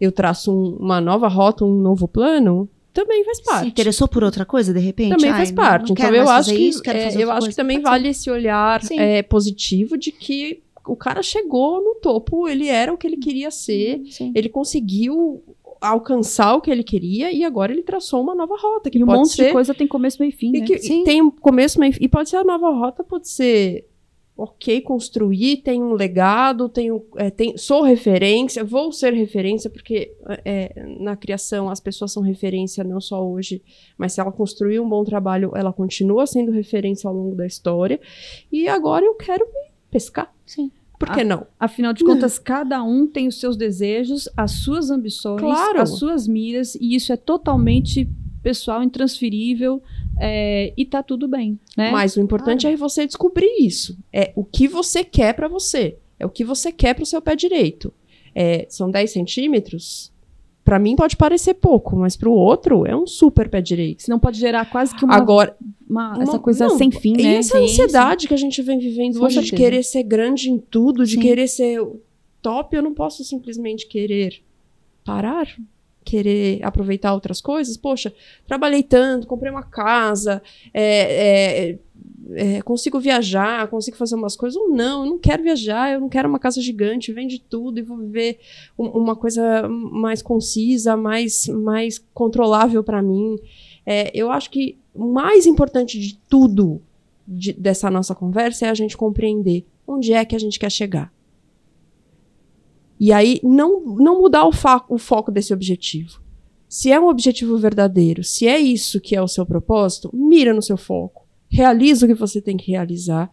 eu 0.00 0.12
traço 0.12 0.52
um, 0.52 0.76
uma 0.76 1.00
nova 1.00 1.26
rota, 1.26 1.64
um 1.64 1.74
novo 1.74 2.06
plano, 2.06 2.68
também 2.92 3.24
faz 3.24 3.40
parte. 3.40 3.62
Se 3.62 3.68
interessou 3.68 4.06
por 4.08 4.22
outra 4.22 4.44
coisa, 4.44 4.72
de 4.72 4.80
repente? 4.80 5.16
Também 5.16 5.30
Ai, 5.30 5.36
faz 5.38 5.50
parte. 5.50 5.88
não 5.88 5.92
então 5.94 6.06
eu 6.06 6.24
mais 6.24 6.28
acho 6.28 6.50
fazer 6.50 6.56
que 6.56 6.62
isso, 6.68 6.82
é, 6.86 7.22
eu 7.22 7.30
acho 7.30 7.40
que 7.40 7.44
coisa. 7.46 7.56
também 7.56 7.76
Pode 7.78 7.84
ser. 7.84 7.90
vale 7.90 8.08
esse 8.08 8.30
olhar 8.30 8.80
é, 8.92 9.22
positivo 9.22 9.96
de 9.96 10.12
que 10.12 10.62
o 10.86 10.96
cara 10.96 11.22
chegou 11.22 11.82
no 11.82 11.94
topo, 11.96 12.48
ele 12.48 12.68
era 12.68 12.92
o 12.92 12.98
que 12.98 13.06
ele 13.06 13.16
queria 13.16 13.50
ser, 13.50 14.02
Sim. 14.10 14.32
ele 14.34 14.48
conseguiu 14.48 15.42
alcançar 15.80 16.54
o 16.54 16.60
que 16.60 16.70
ele 16.70 16.84
queria 16.84 17.32
e 17.32 17.44
agora 17.44 17.72
ele 17.72 17.82
traçou 17.82 18.22
uma 18.22 18.34
nova 18.34 18.56
rota 18.56 18.88
que 18.88 18.98
E 18.98 19.02
um 19.02 19.06
pode 19.06 19.18
monte 19.18 19.32
ser 19.32 19.46
de 19.46 19.52
coisa 19.52 19.74
tem 19.74 19.86
começo, 19.86 20.18
meio 20.20 20.30
e 20.30 20.32
fim, 20.32 20.52
e 20.54 20.60
né? 20.60 20.66
que 20.66 20.78
Sim. 20.78 21.02
tem 21.04 21.20
um 21.20 21.30
começo, 21.30 21.80
meio 21.80 21.94
e 22.00 22.08
pode 22.08 22.30
ser 22.30 22.36
a 22.36 22.44
nova 22.44 22.70
rota, 22.70 23.02
pode 23.02 23.28
ser 23.28 23.84
ok 24.36 24.80
construir, 24.80 25.58
tem 25.58 25.82
um 25.82 25.92
legado, 25.92 26.68
tenho, 26.68 27.04
é, 27.16 27.30
tem, 27.30 27.56
sou 27.56 27.82
referência, 27.82 28.64
vou 28.64 28.90
ser 28.90 29.12
referência, 29.12 29.68
porque 29.68 30.14
é, 30.44 30.84
na 30.98 31.16
criação 31.16 31.68
as 31.68 31.80
pessoas 31.80 32.12
são 32.12 32.22
referência 32.22 32.82
não 32.82 33.00
só 33.00 33.24
hoje, 33.26 33.62
mas 33.96 34.12
se 34.14 34.20
ela 34.20 34.32
construir 34.32 34.80
um 34.80 34.88
bom 34.88 35.04
trabalho, 35.04 35.52
ela 35.54 35.72
continua 35.72 36.26
sendo 36.26 36.50
referência 36.50 37.08
ao 37.08 37.14
longo 37.14 37.36
da 37.36 37.46
história. 37.46 38.00
E 38.50 38.66
agora 38.68 39.04
eu 39.04 39.14
quero 39.14 39.44
me 39.46 39.70
pescar. 39.90 40.32
Sim. 40.46 40.70
Por 40.98 41.10
que 41.10 41.24
não? 41.24 41.46
Afinal 41.58 41.92
de 41.92 42.04
contas, 42.04 42.38
cada 42.40 42.82
um 42.82 43.08
tem 43.08 43.26
os 43.26 43.40
seus 43.40 43.56
desejos, 43.56 44.28
as 44.36 44.52
suas 44.52 44.88
ambições, 44.88 45.40
Claro. 45.40 45.80
as 45.80 45.90
suas 45.98 46.28
miras, 46.28 46.76
e 46.76 46.94
isso 46.94 47.12
é 47.12 47.16
totalmente 47.16 48.08
pessoal, 48.42 48.82
intransferível, 48.82 49.82
é, 50.20 50.72
e 50.76 50.84
tá 50.84 51.02
tudo 51.02 51.26
bem, 51.28 51.58
né? 51.76 51.90
Mas 51.90 52.16
o 52.16 52.20
importante 52.20 52.66
é 52.66 52.76
você 52.76 53.06
descobrir 53.06 53.50
isso. 53.60 53.98
É 54.12 54.32
o 54.36 54.44
que 54.44 54.68
você 54.68 55.02
quer 55.04 55.34
pra 55.34 55.48
você. 55.48 55.96
É 56.18 56.26
o 56.26 56.30
que 56.30 56.44
você 56.44 56.70
quer 56.70 56.94
pro 56.94 57.04
seu 57.06 57.20
pé 57.20 57.34
direito. 57.34 57.92
É, 58.34 58.66
são 58.68 58.90
10 58.90 59.10
centímetros? 59.10 60.12
Pra 60.64 60.78
mim 60.78 60.94
pode 60.94 61.16
parecer 61.16 61.54
pouco, 61.54 61.96
mas 61.96 62.16
pro 62.16 62.30
outro 62.32 62.86
é 62.86 62.94
um 62.96 63.04
super 63.06 63.48
pé 63.48 63.60
direito. 63.60 64.04
Senão 64.04 64.18
pode 64.20 64.38
gerar 64.38 64.70
quase 64.70 64.94
que 64.94 65.04
uma, 65.04 65.16
Agora, 65.16 65.56
uma- 65.90 66.14
uma- 66.14 66.22
essa 66.22 66.38
coisa 66.38 66.68
não, 66.68 66.78
sem 66.78 66.90
fim, 66.92 67.14
e 67.18 67.22
né? 67.22 67.34
essa 67.36 67.58
Sim, 67.58 67.64
ansiedade 67.64 68.28
que 68.28 68.34
a 68.34 68.36
gente 68.36 68.62
vem 68.62 68.78
vivendo 68.78 69.18
Com 69.18 69.24
hoje 69.24 69.40
de 69.40 69.48
certeza. 69.48 69.62
querer 69.62 69.82
ser 69.82 70.02
grande 70.04 70.48
em 70.50 70.58
tudo, 70.58 71.04
de 71.04 71.14
Sim. 71.14 71.20
querer 71.20 71.48
ser 71.48 71.80
o 71.82 72.00
top, 72.40 72.76
eu 72.76 72.82
não 72.82 72.94
posso 72.94 73.24
simplesmente 73.24 73.88
querer 73.88 74.40
parar, 75.04 75.48
querer 76.04 76.60
aproveitar 76.62 77.12
outras 77.14 77.40
coisas. 77.40 77.76
Poxa, 77.76 78.12
trabalhei 78.46 78.82
tanto, 78.82 79.26
comprei 79.26 79.50
uma 79.50 79.62
casa, 79.62 80.42
é, 80.72 81.72
é, 81.74 81.78
é, 82.56 82.62
consigo 82.62 82.98
viajar, 83.00 83.68
consigo 83.68 83.96
fazer 83.96 84.14
umas 84.14 84.36
coisas. 84.36 84.56
Ou 84.60 84.68
não, 84.70 85.04
eu 85.04 85.10
não 85.10 85.18
quero 85.18 85.42
viajar, 85.42 85.92
eu 85.92 86.00
não 86.00 86.08
quero 86.08 86.28
uma 86.28 86.38
casa 86.38 86.60
gigante, 86.60 87.12
vende 87.12 87.38
tudo 87.40 87.78
e 87.78 87.82
vou 87.82 87.96
viver 87.98 88.38
um- 88.78 88.88
uma 88.88 89.16
coisa 89.16 89.68
mais 89.68 90.22
concisa, 90.22 90.96
mais, 90.96 91.46
mais 91.48 91.98
controlável 92.14 92.82
para 92.82 93.02
mim. 93.02 93.36
É, 93.84 94.10
eu 94.14 94.30
acho 94.30 94.50
que 94.50 94.78
o 94.94 95.06
mais 95.12 95.46
importante 95.46 95.98
de 95.98 96.16
tudo 96.28 96.80
de- 97.26 97.52
dessa 97.52 97.90
nossa 97.90 98.14
conversa 98.14 98.66
é 98.66 98.68
a 98.70 98.74
gente 98.74 98.96
compreender 98.96 99.64
onde 99.86 100.12
é 100.12 100.24
que 100.24 100.36
a 100.36 100.38
gente 100.38 100.58
quer 100.58 100.70
chegar. 100.70 101.12
E 103.04 103.12
aí, 103.12 103.40
não, 103.42 103.80
não 103.96 104.20
mudar 104.20 104.44
o, 104.46 104.52
o 104.88 104.96
foco 104.96 105.32
desse 105.32 105.52
objetivo. 105.52 106.20
Se 106.68 106.92
é 106.92 107.00
um 107.00 107.08
objetivo 107.08 107.58
verdadeiro, 107.58 108.22
se 108.22 108.46
é 108.46 108.60
isso 108.60 109.00
que 109.00 109.16
é 109.16 109.20
o 109.20 109.26
seu 109.26 109.44
propósito, 109.44 110.08
mira 110.14 110.54
no 110.54 110.62
seu 110.62 110.76
foco. 110.76 111.26
Realiza 111.48 112.06
o 112.06 112.08
que 112.08 112.14
você 112.14 112.40
tem 112.40 112.56
que 112.56 112.70
realizar. 112.70 113.28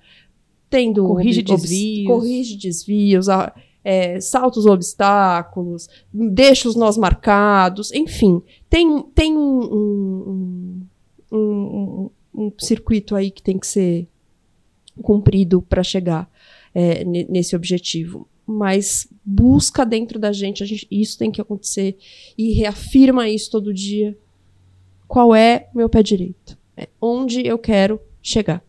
Tendo 0.71 1.05
Corrige 1.05 1.43
desvios. 1.43 2.07
Corrige 2.07 2.57
desvios, 2.57 3.27
é, 3.83 4.19
salta 4.19 4.57
os 4.57 4.65
obstáculos, 4.65 5.87
deixa 6.11 6.67
os 6.67 6.75
nós 6.75 6.97
marcados, 6.97 7.91
enfim. 7.93 8.41
Tem, 8.67 9.03
tem 9.13 9.37
um, 9.37 9.61
um, 9.61 10.81
um, 11.31 12.09
um- 12.33 12.51
circuito 12.57 13.15
aí 13.15 13.29
que 13.29 13.43
tem 13.43 13.59
que 13.59 13.67
ser 13.67 14.07
cumprido 15.03 15.61
para 15.61 15.83
chegar 15.83 16.27
é, 16.73 17.05
ne- 17.05 17.27
nesse 17.29 17.55
objetivo. 17.55 18.27
Mas 18.51 19.07
busca 19.29 19.85
dentro 19.85 20.17
da 20.17 20.31
gente, 20.31 20.63
a 20.63 20.65
gente, 20.65 20.87
isso 20.89 21.17
tem 21.17 21.29
que 21.29 21.39
acontecer 21.39 21.95
e 22.35 22.51
reafirma 22.53 23.29
isso 23.29 23.51
todo 23.51 23.71
dia. 23.71 24.17
Qual 25.07 25.35
é 25.35 25.67
o 25.73 25.77
meu 25.77 25.87
pé 25.87 26.01
direito? 26.01 26.57
É 26.75 26.87
onde 26.99 27.45
eu 27.45 27.59
quero 27.59 27.99
chegar? 28.23 28.63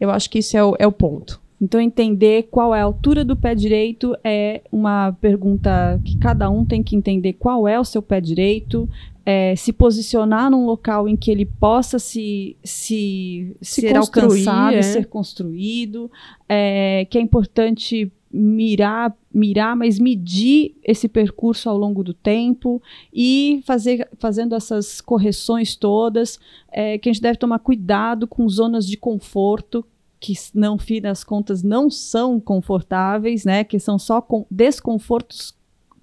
Eu 0.00 0.10
acho 0.10 0.30
que 0.30 0.38
isso 0.38 0.56
é 0.56 0.64
o, 0.64 0.74
é 0.78 0.86
o 0.86 0.92
ponto. 0.92 1.40
Então, 1.60 1.80
entender 1.80 2.48
qual 2.50 2.74
é 2.74 2.80
a 2.80 2.84
altura 2.84 3.24
do 3.24 3.36
pé 3.36 3.54
direito 3.54 4.16
é 4.22 4.62
uma 4.70 5.12
pergunta 5.20 6.00
que 6.04 6.18
cada 6.18 6.50
um 6.50 6.64
tem 6.64 6.82
que 6.82 6.94
entender 6.94 7.34
qual 7.34 7.66
é 7.66 7.80
o 7.80 7.84
seu 7.84 8.02
pé 8.02 8.20
direito, 8.20 8.88
é, 9.24 9.56
se 9.56 9.72
posicionar 9.72 10.50
num 10.50 10.66
local 10.66 11.08
em 11.08 11.16
que 11.16 11.30
ele 11.30 11.46
possa 11.46 11.98
se, 11.98 12.56
se, 12.62 13.56
Se 13.60 13.80
ser 13.80 13.96
alcançado, 13.96 14.76
é. 14.76 14.82
ser 14.82 15.06
construído, 15.06 16.10
é, 16.48 17.06
que 17.10 17.16
é 17.16 17.20
importante 17.20 18.12
mirar, 18.36 19.16
mirar, 19.32 19.74
mas 19.74 19.98
medir 19.98 20.76
esse 20.84 21.08
percurso 21.08 21.68
ao 21.68 21.76
longo 21.76 22.04
do 22.04 22.12
tempo 22.12 22.82
e 23.12 23.62
fazer, 23.64 24.08
fazendo 24.18 24.54
essas 24.54 25.00
correções 25.00 25.74
todas, 25.74 26.38
é, 26.70 26.98
que 26.98 27.08
a 27.08 27.12
gente 27.12 27.22
deve 27.22 27.38
tomar 27.38 27.58
cuidado 27.60 28.26
com 28.26 28.48
zonas 28.48 28.86
de 28.86 28.96
conforto 28.96 29.84
que 30.18 30.32
não, 30.54 30.78
fim 30.78 31.00
das 31.00 31.22
contas, 31.22 31.62
não 31.62 31.90
são 31.90 32.40
confortáveis, 32.40 33.44
né? 33.44 33.62
Que 33.64 33.78
são 33.78 33.98
só 33.98 34.20
com 34.20 34.46
desconfortos 34.50 35.54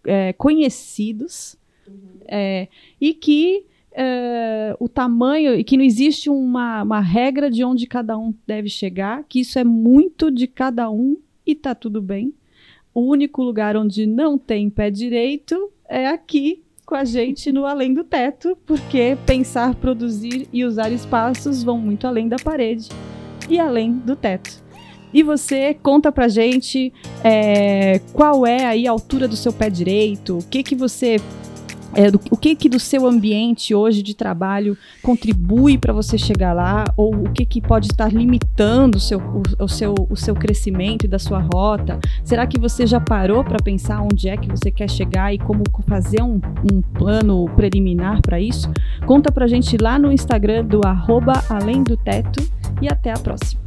é, 0.06 0.34
conhecidos 0.34 1.58
é, 2.28 2.68
e 3.02 3.14
que 3.14 3.66
é, 3.92 4.76
o 4.80 4.88
tamanho 4.88 5.56
e 5.56 5.64
que 5.64 5.78
não 5.78 5.84
existe 5.84 6.30
uma, 6.30 6.84
uma 6.84 7.00
regra 7.00 7.50
de 7.50 7.64
onde 7.64 7.88
cada 7.88 8.18
um 8.18 8.34
deve 8.46 8.70
chegar, 8.70 9.24
que 9.28 9.42
isso 9.42 9.58
é 9.60 9.64
muito 9.64 10.32
de 10.32 10.48
cada 10.48 10.90
um 10.90 11.18
e 11.46 11.56
tá 11.56 11.74
tudo 11.76 12.02
bem. 12.02 12.34
O 12.94 13.02
único 13.02 13.42
lugar 13.42 13.76
onde 13.76 14.06
não 14.06 14.38
tem 14.38 14.70
pé 14.70 14.92
direito 14.92 15.72
é 15.90 16.08
aqui 16.08 16.64
com 16.86 16.96
a 16.96 17.04
gente 17.04 17.52
no 17.52 17.66
Além 17.66 17.94
do 17.94 18.04
Teto, 18.04 18.58
porque 18.66 19.18
pensar, 19.26 19.74
produzir 19.76 20.48
e 20.52 20.66
usar 20.66 20.92
espaços 20.92 21.64
vão 21.64 21.78
muito 21.78 22.06
além 22.06 22.28
da 22.28 22.38
parede 22.38 22.90
e 23.50 23.60
além 23.60 23.94
do 23.94 24.16
teto. 24.16 24.64
E 25.14 25.22
você 25.22 25.76
conta 25.76 26.12
pra 26.12 26.28
gente 26.28 26.92
é, 27.24 28.00
qual 28.14 28.48
é 28.48 28.66
aí 28.66 28.88
a 28.88 28.92
altura 28.92 29.28
do 29.28 29.36
seu 29.36 29.54
pé 29.54 29.70
direito, 29.70 30.40
o 30.40 30.48
que 30.48 30.64
que 30.64 30.76
você 30.76 31.18
é, 31.96 32.10
do, 32.10 32.20
o 32.32 32.38
que 32.38 32.56
que 32.56 32.68
do 32.68 32.80
seu 32.80 33.06
ambiente 33.06 33.76
hoje 33.76 34.02
de 34.02 34.16
trabalho 34.16 34.78
contribui 35.02 35.78
para 35.78 35.94
você 35.94 36.18
chegar 36.18 36.54
lá 36.54 36.84
ou 36.98 37.14
o 37.14 37.32
que 37.32 37.46
que 37.46 37.62
pode 37.62 37.88
estar 37.88 38.12
limitando 38.12 38.98
o 38.98 39.00
seu, 39.00 39.20
o, 39.20 39.44
o, 39.64 39.68
seu, 39.68 39.94
o 40.10 40.16
seu 40.16 40.34
crescimento 40.34 41.06
e 41.06 41.08
da 41.08 41.20
sua 41.20 41.40
rota? 41.40 42.00
Será 42.24 42.48
que 42.48 42.60
você 42.60 42.88
já 42.88 43.00
parou 43.00 43.44
para 43.44 43.58
pensar 43.64 44.02
onde 44.02 44.28
é 44.28 44.36
que 44.36 44.50
você 44.50 44.72
quer 44.72 44.90
chegar 44.90 45.34
e 45.34 45.38
como 45.38 45.64
fazer 45.88 46.22
um, 46.24 46.42
um 46.72 46.82
plano 46.82 47.46
preliminar 47.56 48.22
para 48.22 48.40
isso? 48.40 48.72
Conta 49.06 49.32
para 49.32 49.48
gente 49.48 49.78
lá 49.78 50.00
no 50.00 50.12
Instagram 50.12 50.66
do 50.66 50.82
arroba 50.86 51.34
além 51.50 51.84
do 51.84 51.96
teto 51.96 52.44
e 52.82 52.88
até 52.88 53.12
a 53.12 53.20
próxima. 53.20 53.62